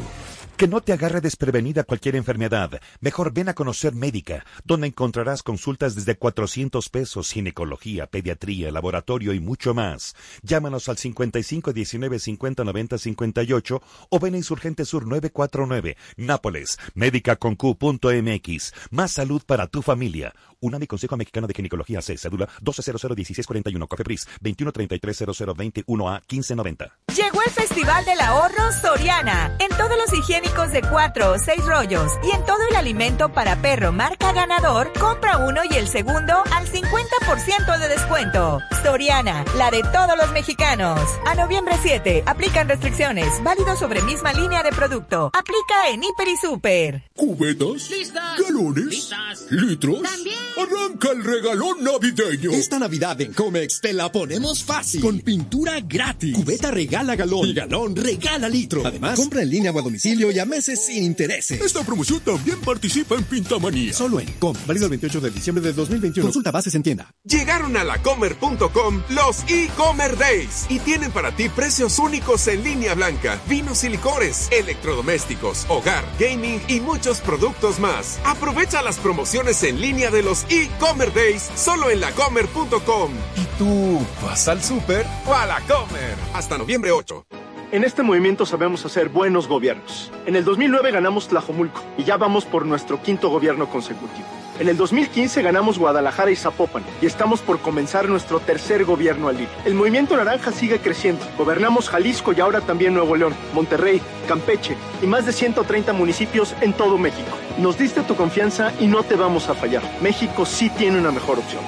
Que 0.56 0.68
no 0.68 0.80
te 0.80 0.92
agarre 0.92 1.20
desprevenida 1.20 1.82
cualquier 1.82 2.14
enfermedad. 2.14 2.80
Mejor 3.00 3.32
ven 3.32 3.48
a 3.48 3.54
conocer 3.54 3.96
Médica, 3.96 4.46
donde 4.64 4.86
encontrarás 4.86 5.42
consultas 5.42 5.96
desde 5.96 6.14
400 6.14 6.88
pesos, 6.88 7.32
ginecología, 7.32 8.06
pediatría, 8.06 8.70
laboratorio 8.70 9.32
y 9.32 9.40
mucho 9.40 9.74
más. 9.74 10.14
Llámanos 10.42 10.88
al 10.88 10.98
55 10.98 11.72
19 11.72 12.20
50 12.20 12.62
90 12.62 12.98
58 12.98 13.82
o 14.08 14.20
ven 14.20 14.34
a 14.34 14.36
Insurgente 14.36 14.84
Sur 14.84 15.08
949, 15.08 15.96
Nápoles, 16.16 16.78
médicaconq.mx. 16.94 18.72
Más 18.92 19.10
salud 19.10 19.42
para 19.44 19.66
tu 19.66 19.82
familia. 19.82 20.32
UNAMI 20.62 20.86
Consejo 20.86 21.16
Mexicano 21.16 21.46
de 21.46 21.54
Ginecología 21.54 22.00
C, 22.00 22.16
cédula 22.16 22.48
12001641, 22.62 23.88
Cofepris 23.88 24.28
21330021A 24.40 26.22
1590. 26.30 26.98
Llegó 27.14 27.42
el 27.42 27.50
Festival 27.50 28.04
del 28.04 28.20
Ahorro 28.20 28.72
Soriana. 28.80 29.56
En 29.58 29.68
todos 29.76 29.96
los 29.98 30.12
higiénicos 30.18 30.72
de 30.72 30.82
4 30.82 31.32
o 31.32 31.38
6 31.38 31.66
rollos 31.66 32.12
y 32.22 32.30
en 32.34 32.44
todo 32.44 32.58
el 32.70 32.76
alimento 32.76 33.32
para 33.32 33.60
perro 33.60 33.92
marca 33.92 34.32
ganador, 34.32 34.92
compra 34.98 35.38
uno 35.38 35.62
y 35.68 35.74
el 35.74 35.88
segundo 35.88 36.34
al 36.52 36.66
50% 36.66 37.78
de 37.78 37.88
descuento. 37.88 38.60
Soriana, 38.82 39.44
la 39.56 39.70
de 39.70 39.82
todos 39.82 40.16
los 40.16 40.30
mexicanos. 40.32 41.00
A 41.26 41.34
noviembre 41.34 41.74
7, 41.82 42.22
aplican 42.26 42.68
restricciones, 42.68 43.42
válido 43.42 43.76
sobre 43.76 44.02
misma 44.02 44.32
línea 44.32 44.62
de 44.62 44.70
producto. 44.70 45.30
Aplica 45.34 45.88
en 45.90 46.04
Hiper 46.04 46.28
y 46.28 46.36
Super. 46.36 47.02
¿Cubetas? 47.14 47.90
¿Galones? 48.38 49.10
¿Litros? 49.50 50.02
También. 50.02 50.51
Arranca 50.56 51.10
el 51.12 51.24
regalón 51.24 51.82
navideño. 51.82 52.50
Esta 52.50 52.78
Navidad 52.78 53.20
en 53.20 53.32
Comex 53.32 53.80
te 53.80 53.92
la 53.92 54.12
ponemos 54.12 54.62
fácil. 54.62 55.00
Con 55.00 55.20
pintura 55.20 55.80
gratis. 55.80 56.34
Cubeta 56.34 56.70
regala 56.70 57.16
galón. 57.16 57.48
Y 57.48 57.54
galón 57.54 57.96
regala 57.96 58.48
litro. 58.48 58.82
Además, 58.84 59.18
compra 59.18 59.42
en 59.42 59.50
línea 59.50 59.72
o 59.72 59.78
a 59.78 59.82
domicilio 59.82 60.30
y 60.30 60.38
a 60.38 60.44
meses 60.44 60.84
sin 60.86 61.04
intereses. 61.04 61.60
Esta 61.60 61.82
promoción 61.82 62.20
también 62.20 62.60
participa 62.60 63.14
en 63.14 63.24
Pintamanía. 63.24 63.94
Solo 63.94 64.20
en 64.20 64.30
Com. 64.34 64.54
Válido 64.66 64.86
el 64.86 64.90
28 64.90 65.20
de 65.20 65.30
diciembre 65.30 65.64
de 65.64 65.72
2021. 65.72 66.26
Consulta 66.26 66.50
bases 66.50 66.74
en 66.74 66.82
tienda. 66.82 67.12
Llegaron 67.24 67.76
a 67.76 67.84
lacomer.com 67.84 69.02
los 69.10 69.44
e-commerce 69.48 70.16
days 70.16 70.66
y 70.68 70.78
tienen 70.80 71.12
para 71.12 71.34
ti 71.34 71.48
precios 71.48 71.98
únicos 71.98 72.46
en 72.48 72.62
línea 72.62 72.94
blanca, 72.94 73.40
vinos 73.48 73.84
y 73.84 73.88
licores, 73.88 74.48
electrodomésticos, 74.50 75.66
hogar, 75.68 76.04
gaming 76.18 76.60
y 76.68 76.80
muchos 76.80 77.20
productos 77.20 77.78
más. 77.80 78.20
Aprovecha 78.24 78.82
las 78.82 78.98
promociones 78.98 79.62
en 79.62 79.80
línea 79.80 80.10
de 80.10 80.22
los 80.22 80.41
e-commerce 80.50 81.14
days 81.14 81.50
solo 81.54 81.90
en 81.90 82.00
lacomer.com. 82.00 83.12
¿Y 83.36 83.44
tú 83.58 84.00
vas 84.22 84.48
al 84.48 84.62
súper 84.62 85.06
o 85.26 85.34
a 85.34 85.46
la 85.46 85.60
comer? 85.60 86.16
Hasta 86.34 86.58
noviembre 86.58 86.92
8. 86.92 87.26
En 87.72 87.84
este 87.84 88.02
movimiento 88.02 88.44
sabemos 88.44 88.84
hacer 88.84 89.08
buenos 89.08 89.48
gobiernos. 89.48 90.12
En 90.26 90.36
el 90.36 90.44
2009 90.44 90.90
ganamos 90.90 91.28
Tlajomulco 91.28 91.82
y 91.96 92.04
ya 92.04 92.18
vamos 92.18 92.44
por 92.44 92.66
nuestro 92.66 93.02
quinto 93.02 93.30
gobierno 93.30 93.70
consecutivo. 93.70 94.41
En 94.58 94.68
el 94.68 94.76
2015 94.76 95.40
ganamos 95.42 95.78
Guadalajara 95.78 96.30
y 96.30 96.36
Zapopan 96.36 96.84
y 97.00 97.06
estamos 97.06 97.40
por 97.40 97.60
comenzar 97.60 98.08
nuestro 98.08 98.38
tercer 98.38 98.84
gobierno 98.84 99.28
al 99.28 99.40
hilo. 99.40 99.48
El 99.64 99.74
movimiento 99.74 100.16
naranja 100.16 100.52
sigue 100.52 100.78
creciendo. 100.78 101.24
Gobernamos 101.38 101.88
Jalisco 101.88 102.32
y 102.32 102.40
ahora 102.40 102.60
también 102.60 102.92
Nuevo 102.94 103.16
León, 103.16 103.34
Monterrey, 103.54 104.00
Campeche 104.28 104.76
y 105.02 105.06
más 105.06 105.24
de 105.24 105.32
130 105.32 105.92
municipios 105.94 106.54
en 106.60 106.74
todo 106.74 106.98
México. 106.98 107.30
Nos 107.58 107.78
diste 107.78 108.02
tu 108.02 108.14
confianza 108.14 108.72
y 108.78 108.86
no 108.86 109.02
te 109.02 109.16
vamos 109.16 109.48
a 109.48 109.54
fallar. 109.54 109.82
México 110.02 110.44
sí 110.44 110.70
tiene 110.70 110.98
una 110.98 111.10
mejor 111.10 111.38
opción. 111.38 111.62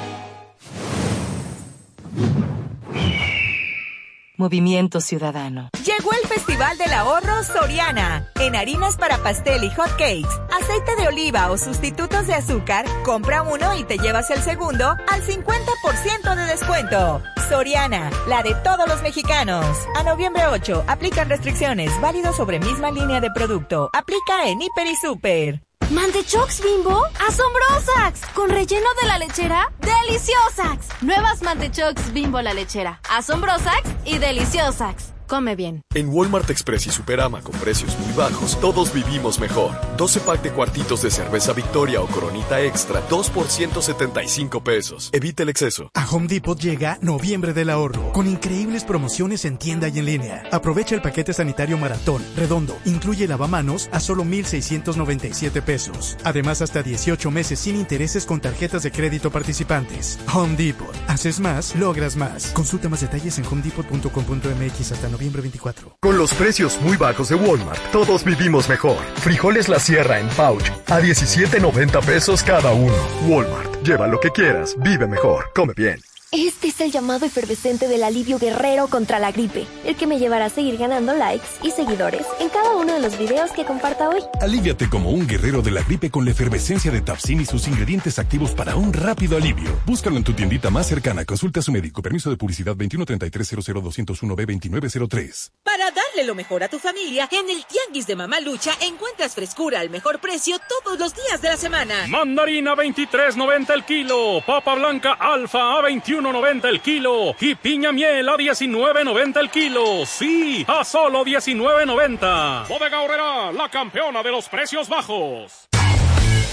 Movimiento 4.36 5.00
Ciudadano. 5.00 5.70
Llegó 5.84 6.10
el 6.12 6.28
Festival 6.28 6.76
del 6.76 6.92
Ahorro 6.92 7.42
Soriana. 7.44 8.28
En 8.40 8.56
harinas 8.56 8.96
para 8.96 9.18
pastel 9.18 9.62
y 9.62 9.70
hot 9.70 9.90
cakes, 9.90 10.28
aceite 10.52 10.96
de 10.96 11.08
oliva 11.08 11.50
o 11.50 11.58
sustitutos 11.58 12.26
de 12.26 12.34
azúcar, 12.34 12.84
compra 13.04 13.42
uno 13.42 13.76
y 13.76 13.84
te 13.84 13.98
llevas 13.98 14.30
el 14.30 14.42
segundo 14.42 14.88
al 14.88 15.22
50% 15.22 16.34
de 16.34 16.44
descuento. 16.46 17.22
Soriana, 17.48 18.10
la 18.26 18.42
de 18.42 18.54
todos 18.64 18.88
los 18.88 19.02
mexicanos. 19.02 19.64
A 19.96 20.02
noviembre 20.02 20.46
8, 20.46 20.84
aplican 20.88 21.28
restricciones, 21.28 21.92
válido 22.00 22.32
sobre 22.32 22.58
misma 22.58 22.90
línea 22.90 23.20
de 23.20 23.30
producto. 23.30 23.90
Aplica 23.92 24.48
en 24.48 24.62
Hiper 24.62 24.86
y 24.86 24.96
Super. 24.96 25.62
¿Mantechox 25.90 26.62
Bimbo? 26.62 27.04
¡Asombrosax! 27.28 28.20
¿Con 28.34 28.48
relleno 28.48 28.86
de 29.00 29.08
la 29.08 29.18
lechera? 29.18 29.70
¡Deliciosax! 29.80 31.02
Nuevas 31.02 31.42
Mantechox 31.42 32.12
Bimbo 32.12 32.40
la 32.40 32.54
lechera. 32.54 33.00
Asombrosax 33.10 33.82
y 34.04 34.18
Deliciosax. 34.18 35.12
Come 35.26 35.56
bien. 35.56 35.82
En 35.94 36.08
Walmart 36.08 36.50
Express 36.50 36.86
y 36.86 36.90
Superama 36.90 37.40
con 37.40 37.58
precios 37.58 37.98
muy 37.98 38.12
bajos, 38.12 38.60
todos 38.60 38.92
vivimos 38.92 39.40
mejor. 39.40 39.72
12 39.96 40.20
pack 40.20 40.42
de 40.42 40.50
cuartitos 40.50 41.02
de 41.02 41.10
cerveza 41.10 41.52
Victoria 41.52 42.02
o 42.02 42.06
Coronita 42.06 42.60
Extra, 42.60 43.00
2 43.08 43.30
por 43.30 43.48
175 43.48 44.62
pesos. 44.62 45.10
Evite 45.12 45.44
el 45.44 45.48
exceso. 45.48 45.90
A 45.94 46.06
Home 46.10 46.26
Depot 46.26 46.58
llega 46.58 46.98
noviembre 47.00 47.52
del 47.52 47.70
ahorro, 47.70 48.12
con 48.12 48.26
increíbles 48.26 48.84
promociones 48.84 49.44
en 49.44 49.56
tienda 49.56 49.88
y 49.88 49.98
en 49.98 50.06
línea. 50.06 50.42
Aprovecha 50.52 50.94
el 50.94 51.02
paquete 51.02 51.32
sanitario 51.32 51.78
maratón, 51.78 52.22
redondo, 52.36 52.76
incluye 52.84 53.26
lavamanos 53.26 53.88
a 53.92 54.00
solo 54.00 54.24
1,697 54.24 55.62
pesos. 55.62 56.18
Además, 56.24 56.60
hasta 56.60 56.82
18 56.82 57.30
meses 57.30 57.58
sin 57.60 57.76
intereses 57.76 58.26
con 58.26 58.40
tarjetas 58.40 58.82
de 58.82 58.92
crédito 58.92 59.30
participantes. 59.30 60.18
Home 60.32 60.56
Depot. 60.56 60.94
Haces 61.08 61.40
más, 61.40 61.74
logras 61.76 62.16
más. 62.16 62.48
Consulta 62.48 62.88
más 62.88 63.00
detalles 63.00 63.38
en 63.38 63.46
homedepot.com.mx 63.46 64.92
hasta 64.92 65.08
noviembre 65.14 65.40
24. 65.42 65.98
Con 66.00 66.18
los 66.18 66.34
precios 66.34 66.78
muy 66.82 66.96
bajos 66.96 67.28
de 67.28 67.36
Walmart, 67.36 67.80
todos 67.90 68.24
vivimos 68.24 68.68
mejor. 68.68 68.98
Frijoles 69.16 69.68
La 69.68 69.78
Sierra 69.78 70.18
en 70.18 70.28
pouch 70.28 70.68
a 70.88 71.00
17.90 71.00 72.04
pesos 72.04 72.42
cada 72.42 72.72
uno. 72.72 72.94
Walmart, 73.26 73.82
lleva 73.82 74.06
lo 74.06 74.18
que 74.20 74.30
quieras, 74.30 74.76
vive 74.80 75.06
mejor, 75.06 75.50
come 75.54 75.72
bien. 75.74 76.13
Este 76.36 76.66
es 76.66 76.80
el 76.80 76.90
llamado 76.90 77.26
efervescente 77.26 77.86
del 77.86 78.02
alivio 78.02 78.40
guerrero 78.40 78.88
contra 78.88 79.20
la 79.20 79.30
gripe, 79.30 79.68
el 79.84 79.94
que 79.94 80.08
me 80.08 80.18
llevará 80.18 80.46
a 80.46 80.48
seguir 80.48 80.76
ganando 80.76 81.14
likes 81.14 81.46
y 81.62 81.70
seguidores 81.70 82.26
en 82.40 82.48
cada 82.48 82.74
uno 82.74 82.94
de 82.94 83.00
los 83.00 83.16
videos 83.16 83.52
que 83.52 83.64
comparta 83.64 84.08
hoy. 84.08 84.20
Aliviate 84.40 84.90
como 84.90 85.10
un 85.10 85.28
guerrero 85.28 85.62
de 85.62 85.70
la 85.70 85.82
gripe 85.82 86.10
con 86.10 86.24
la 86.24 86.32
efervescencia 86.32 86.90
de 86.90 87.02
Tapsin 87.02 87.40
y 87.40 87.44
sus 87.44 87.68
ingredientes 87.68 88.18
activos 88.18 88.50
para 88.50 88.74
un 88.74 88.92
rápido 88.92 89.36
alivio. 89.36 89.80
Búscalo 89.86 90.16
en 90.16 90.24
tu 90.24 90.32
tiendita 90.32 90.70
más 90.70 90.88
cercana. 90.88 91.24
Consulta 91.24 91.60
a 91.60 91.62
su 91.62 91.70
médico. 91.70 92.02
Permiso 92.02 92.30
de 92.30 92.36
publicidad 92.36 92.74
2133-00201B2903. 92.78 95.52
Para 95.62 95.63
darle 95.94 96.24
lo 96.24 96.34
mejor 96.34 96.62
a 96.62 96.68
tu 96.68 96.78
familia, 96.78 97.28
en 97.30 97.48
el 97.48 97.64
Tianguis 97.64 98.06
de 98.06 98.16
Mamá 98.16 98.40
Lucha 98.40 98.72
encuentras 98.80 99.34
frescura 99.34 99.80
al 99.80 99.90
mejor 99.90 100.18
precio 100.18 100.56
todos 100.68 100.98
los 100.98 101.14
días 101.14 101.40
de 101.40 101.48
la 101.48 101.56
semana. 101.56 102.06
Mandarina 102.08 102.74
23.90 102.74 103.72
el 103.72 103.84
kilo, 103.84 104.42
papa 104.46 104.74
blanca 104.74 105.12
alfa 105.12 105.78
a 105.78 105.82
21.90 105.82 106.64
el 106.66 106.80
kilo 106.80 107.34
y 107.40 107.54
piña 107.54 107.92
miel 107.92 108.28
a 108.28 108.36
19.90 108.36 109.36
el 109.38 109.50
kilo. 109.50 110.06
Sí, 110.06 110.64
a 110.68 110.84
solo 110.84 111.24
19.90. 111.24 112.68
Bodega 112.68 113.00
Horrera, 113.00 113.52
la 113.52 113.68
campeona 113.68 114.22
de 114.22 114.30
los 114.30 114.48
precios 114.48 114.88
bajos. 114.88 115.68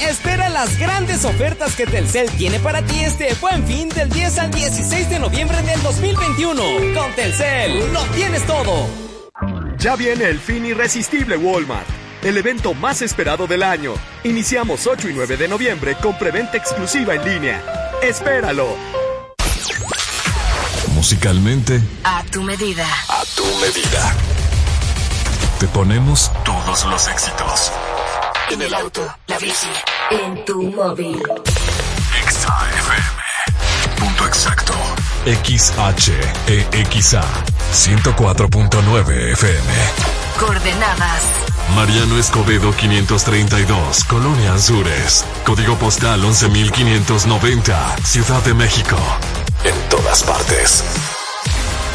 Espera 0.01 0.49
las 0.49 0.79
grandes 0.79 1.25
ofertas 1.25 1.75
que 1.75 1.85
Telcel 1.85 2.29
tiene 2.31 2.59
para 2.59 2.81
ti 2.81 3.01
este 3.01 3.35
buen 3.35 3.65
fin 3.67 3.87
del 3.89 4.09
10 4.09 4.39
al 4.39 4.51
16 4.51 5.09
de 5.09 5.19
noviembre 5.19 5.61
del 5.61 5.81
2021. 5.83 6.63
Con 6.95 7.13
Telcel, 7.13 7.93
lo 7.93 8.01
tienes 8.05 8.45
todo. 8.47 9.10
Ya 9.81 9.95
viene 9.95 10.25
el 10.25 10.39
fin 10.39 10.65
irresistible 10.65 11.37
Walmart, 11.37 11.87
el 12.23 12.37
evento 12.37 12.73
más 12.73 13.01
esperado 13.01 13.47
del 13.47 13.63
año. 13.63 13.93
Iniciamos 14.23 14.85
8 14.85 15.09
y 15.09 15.13
9 15.13 15.37
de 15.37 15.47
noviembre 15.47 15.95
con 16.01 16.17
preventa 16.17 16.57
exclusiva 16.57 17.15
en 17.15 17.25
línea. 17.25 17.63
Espéralo. 18.03 18.75
Musicalmente, 20.93 21.81
A 22.03 22.23
tu 22.31 22.43
medida. 22.43 22.85
a 23.09 23.23
tu 23.35 23.43
medida. 23.57 24.15
Te 25.59 25.67
ponemos 25.67 26.31
todos 26.43 26.85
los 26.85 27.07
éxitos. 27.07 27.71
En 28.51 28.61
el 28.61 28.73
auto, 28.73 29.01
la 29.27 29.37
bici, 29.39 29.67
en 30.11 30.45
tu 30.45 30.61
móvil. 30.61 31.21
Exa 32.23 32.69
FM. 32.77 33.20
Punto 34.01 34.25
exacto. 34.25 34.73
XHEXA. 35.25 37.21
104.9 37.71 39.31
FM. 39.33 39.73
Coordenadas. 40.39 41.23
Mariano 41.75 42.17
Escobedo 42.17 42.75
532, 42.75 44.03
Colonia 44.05 44.55
Azures. 44.55 45.23
Código 45.45 45.77
postal 45.77 46.25
11590, 46.25 47.95
Ciudad 48.03 48.43
de 48.43 48.55
México. 48.55 48.97
En 49.63 49.75
todas 49.89 50.23
partes. 50.23 50.83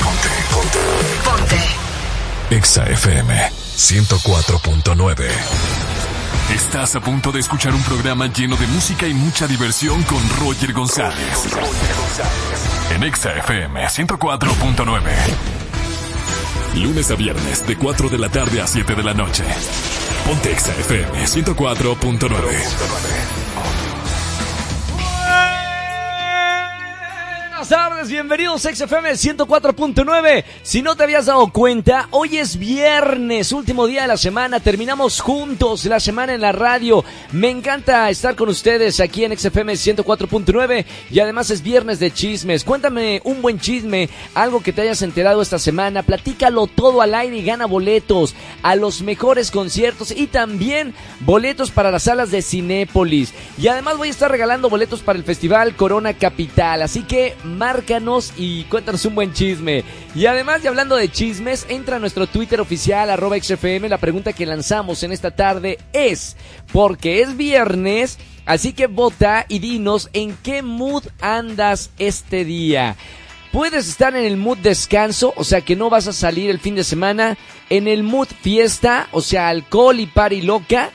Ponte, 0.00 0.28
ponte. 0.52 0.78
Ponte. 1.24 1.60
Exa 2.50 2.84
FM 2.84 3.50
104.9. 3.76 5.85
Estás 6.54 6.94
a 6.94 7.00
punto 7.00 7.32
de 7.32 7.40
escuchar 7.40 7.74
un 7.74 7.82
programa 7.82 8.26
lleno 8.28 8.56
de 8.56 8.66
música 8.68 9.08
y 9.08 9.14
mucha 9.14 9.46
diversión 9.46 10.02
con 10.04 10.20
Roger 10.40 10.72
González. 10.72 11.48
En 12.94 13.02
Exa 13.02 13.36
FM 13.36 13.86
104.9. 13.86 15.00
Lunes 16.76 17.10
a 17.10 17.16
viernes 17.16 17.66
de 17.66 17.76
4 17.76 18.08
de 18.08 18.18
la 18.18 18.28
tarde 18.28 18.60
a 18.60 18.66
7 18.66 18.94
de 18.94 19.02
la 19.02 19.12
noche. 19.12 19.44
Ponte 20.24 20.52
Exa 20.52 20.72
FM 20.72 21.24
104.9. 21.24 23.45
buenas 27.68 27.90
tardes, 27.90 28.08
bienvenidos 28.10 28.64
a 28.64 28.74
XFM 28.74 29.10
104.9. 29.12 30.44
Si 30.62 30.82
no 30.82 30.94
te 30.94 31.02
habías 31.02 31.26
dado 31.26 31.48
cuenta, 31.48 32.06
hoy 32.12 32.38
es 32.38 32.58
viernes, 32.58 33.50
último 33.50 33.88
día 33.88 34.02
de 34.02 34.08
la 34.08 34.16
semana, 34.16 34.60
terminamos 34.60 35.20
juntos 35.20 35.84
la 35.86 35.98
semana 35.98 36.34
en 36.34 36.42
la 36.42 36.52
radio. 36.52 37.04
Me 37.32 37.50
encanta 37.50 38.08
estar 38.08 38.36
con 38.36 38.50
ustedes 38.50 39.00
aquí 39.00 39.24
en 39.24 39.36
XFM 39.36 39.72
104.9 39.72 40.84
y 41.10 41.18
además 41.18 41.50
es 41.50 41.62
viernes 41.62 41.98
de 41.98 42.12
chismes. 42.12 42.62
Cuéntame 42.62 43.20
un 43.24 43.42
buen 43.42 43.58
chisme, 43.58 44.10
algo 44.34 44.62
que 44.62 44.72
te 44.72 44.82
hayas 44.82 45.02
enterado 45.02 45.42
esta 45.42 45.58
semana, 45.58 46.04
platícalo 46.04 46.68
todo 46.68 47.02
al 47.02 47.14
aire 47.14 47.38
y 47.38 47.44
gana 47.44 47.66
boletos 47.66 48.36
a 48.62 48.76
los 48.76 49.02
mejores 49.02 49.50
conciertos 49.50 50.12
y 50.12 50.28
también 50.28 50.94
boletos 51.20 51.72
para 51.72 51.90
las 51.90 52.04
salas 52.04 52.30
de 52.30 52.42
Cinépolis. 52.42 53.34
Y 53.58 53.66
además 53.66 53.96
voy 53.96 54.08
a 54.08 54.12
estar 54.12 54.30
regalando 54.30 54.70
boletos 54.70 55.00
para 55.00 55.18
el 55.18 55.24
Festival 55.24 55.74
Corona 55.74 56.14
Capital, 56.14 56.82
así 56.82 57.02
que 57.02 57.34
márcanos 57.56 58.32
y 58.36 58.64
cuéntanos 58.64 59.04
un 59.04 59.14
buen 59.14 59.32
chisme. 59.32 59.84
Y 60.14 60.26
además, 60.26 60.62
y 60.62 60.68
hablando 60.68 60.96
de 60.96 61.10
chismes, 61.10 61.66
entra 61.68 61.96
a 61.96 61.98
nuestro 61.98 62.26
Twitter 62.26 62.60
oficial, 62.60 63.10
arroba 63.10 63.38
XFM. 63.38 63.88
La 63.88 63.98
pregunta 63.98 64.32
que 64.32 64.46
lanzamos 64.46 65.02
en 65.02 65.12
esta 65.12 65.30
tarde 65.30 65.78
es, 65.92 66.36
porque 66.72 67.20
es 67.20 67.36
viernes, 67.36 68.18
así 68.44 68.72
que 68.72 68.86
vota 68.86 69.46
y 69.48 69.58
dinos 69.58 70.10
en 70.12 70.36
qué 70.42 70.62
mood 70.62 71.04
andas 71.20 71.90
este 71.98 72.44
día. 72.44 72.96
Puedes 73.52 73.88
estar 73.88 74.14
en 74.14 74.24
el 74.24 74.36
mood 74.36 74.58
descanso, 74.58 75.32
o 75.36 75.44
sea 75.44 75.62
que 75.62 75.76
no 75.76 75.88
vas 75.88 76.06
a 76.08 76.12
salir 76.12 76.50
el 76.50 76.60
fin 76.60 76.74
de 76.74 76.84
semana, 76.84 77.38
en 77.70 77.88
el 77.88 78.02
mood 78.02 78.28
fiesta, 78.42 79.08
o 79.12 79.22
sea 79.22 79.48
alcohol 79.48 79.98
y 79.98 80.06
party 80.06 80.42
loca. 80.42 80.90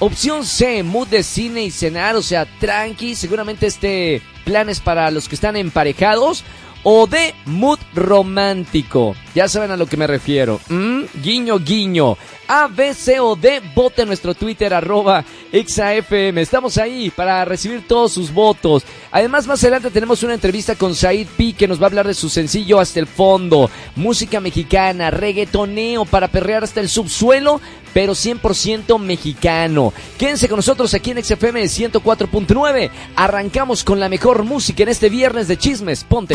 Opción 0.00 0.44
C, 0.44 0.82
mood 0.82 1.06
de 1.08 1.22
cine 1.22 1.62
y 1.62 1.70
cenar, 1.70 2.16
o 2.16 2.22
sea, 2.22 2.46
tranqui, 2.58 3.14
seguramente 3.14 3.66
este 3.66 4.22
plan 4.44 4.68
es 4.68 4.80
para 4.80 5.10
los 5.10 5.28
que 5.28 5.36
están 5.36 5.56
emparejados. 5.56 6.44
O 6.82 7.06
de 7.06 7.34
mood 7.46 7.78
romántico. 7.94 9.16
Ya 9.34 9.48
saben 9.48 9.72
a 9.72 9.76
lo 9.76 9.86
que 9.86 9.96
me 9.96 10.06
refiero. 10.06 10.60
¿Mm? 10.68 11.02
Guiño, 11.22 11.58
guiño. 11.58 12.16
A, 12.46 12.68
B, 12.68 12.94
C 12.94 13.18
o 13.20 13.34
D, 13.34 13.60
vote 13.74 14.04
nuestro 14.06 14.34
Twitter, 14.34 14.72
arroba 14.72 15.24
XAFM. 15.52 16.40
Estamos 16.40 16.78
ahí 16.78 17.10
para 17.10 17.44
recibir 17.44 17.86
todos 17.88 18.12
sus 18.12 18.32
votos. 18.32 18.84
Además, 19.10 19.46
más 19.46 19.62
adelante 19.62 19.90
tenemos 19.90 20.22
una 20.22 20.34
entrevista 20.34 20.74
con 20.76 20.94
Said 20.94 21.26
P 21.36 21.54
que 21.54 21.66
nos 21.66 21.80
va 21.80 21.84
a 21.84 21.88
hablar 21.88 22.06
de 22.06 22.14
su 22.14 22.28
sencillo 22.28 22.78
Hasta 22.78 23.00
el 23.00 23.06
Fondo. 23.06 23.70
Música 23.96 24.40
mexicana, 24.40 25.10
reggaetoneo 25.10 26.04
para 26.04 26.28
perrear 26.28 26.64
hasta 26.64 26.80
el 26.80 26.88
subsuelo, 26.88 27.60
pero 27.92 28.12
100% 28.12 28.98
mexicano. 28.98 29.92
Quédense 30.18 30.48
con 30.48 30.56
nosotros 30.56 30.92
aquí 30.94 31.10
en 31.10 31.24
XFM 31.24 31.62
104.9. 31.62 32.90
Arrancamos 33.16 33.84
con 33.84 33.98
la 33.98 34.08
mejor 34.08 34.44
música 34.44 34.82
en 34.82 34.90
este 34.90 35.08
viernes 35.08 35.48
de 35.48 35.56
chismes. 35.56 36.04
Ponte 36.04 36.34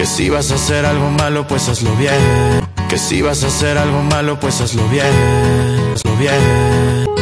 Que 0.00 0.06
si 0.06 0.30
vas 0.30 0.50
a 0.50 0.54
hacer 0.54 0.86
algo 0.86 1.10
malo, 1.10 1.46
pues 1.46 1.68
hazlo 1.68 1.94
bien. 1.96 2.14
Que 2.88 2.96
si 2.96 3.20
vas 3.20 3.44
a 3.44 3.48
hacer 3.48 3.76
algo 3.76 4.02
malo, 4.02 4.40
pues 4.40 4.58
hazlo 4.62 4.88
bien. 4.88 5.04
Hazlo 5.92 6.16
bien. 6.16 7.19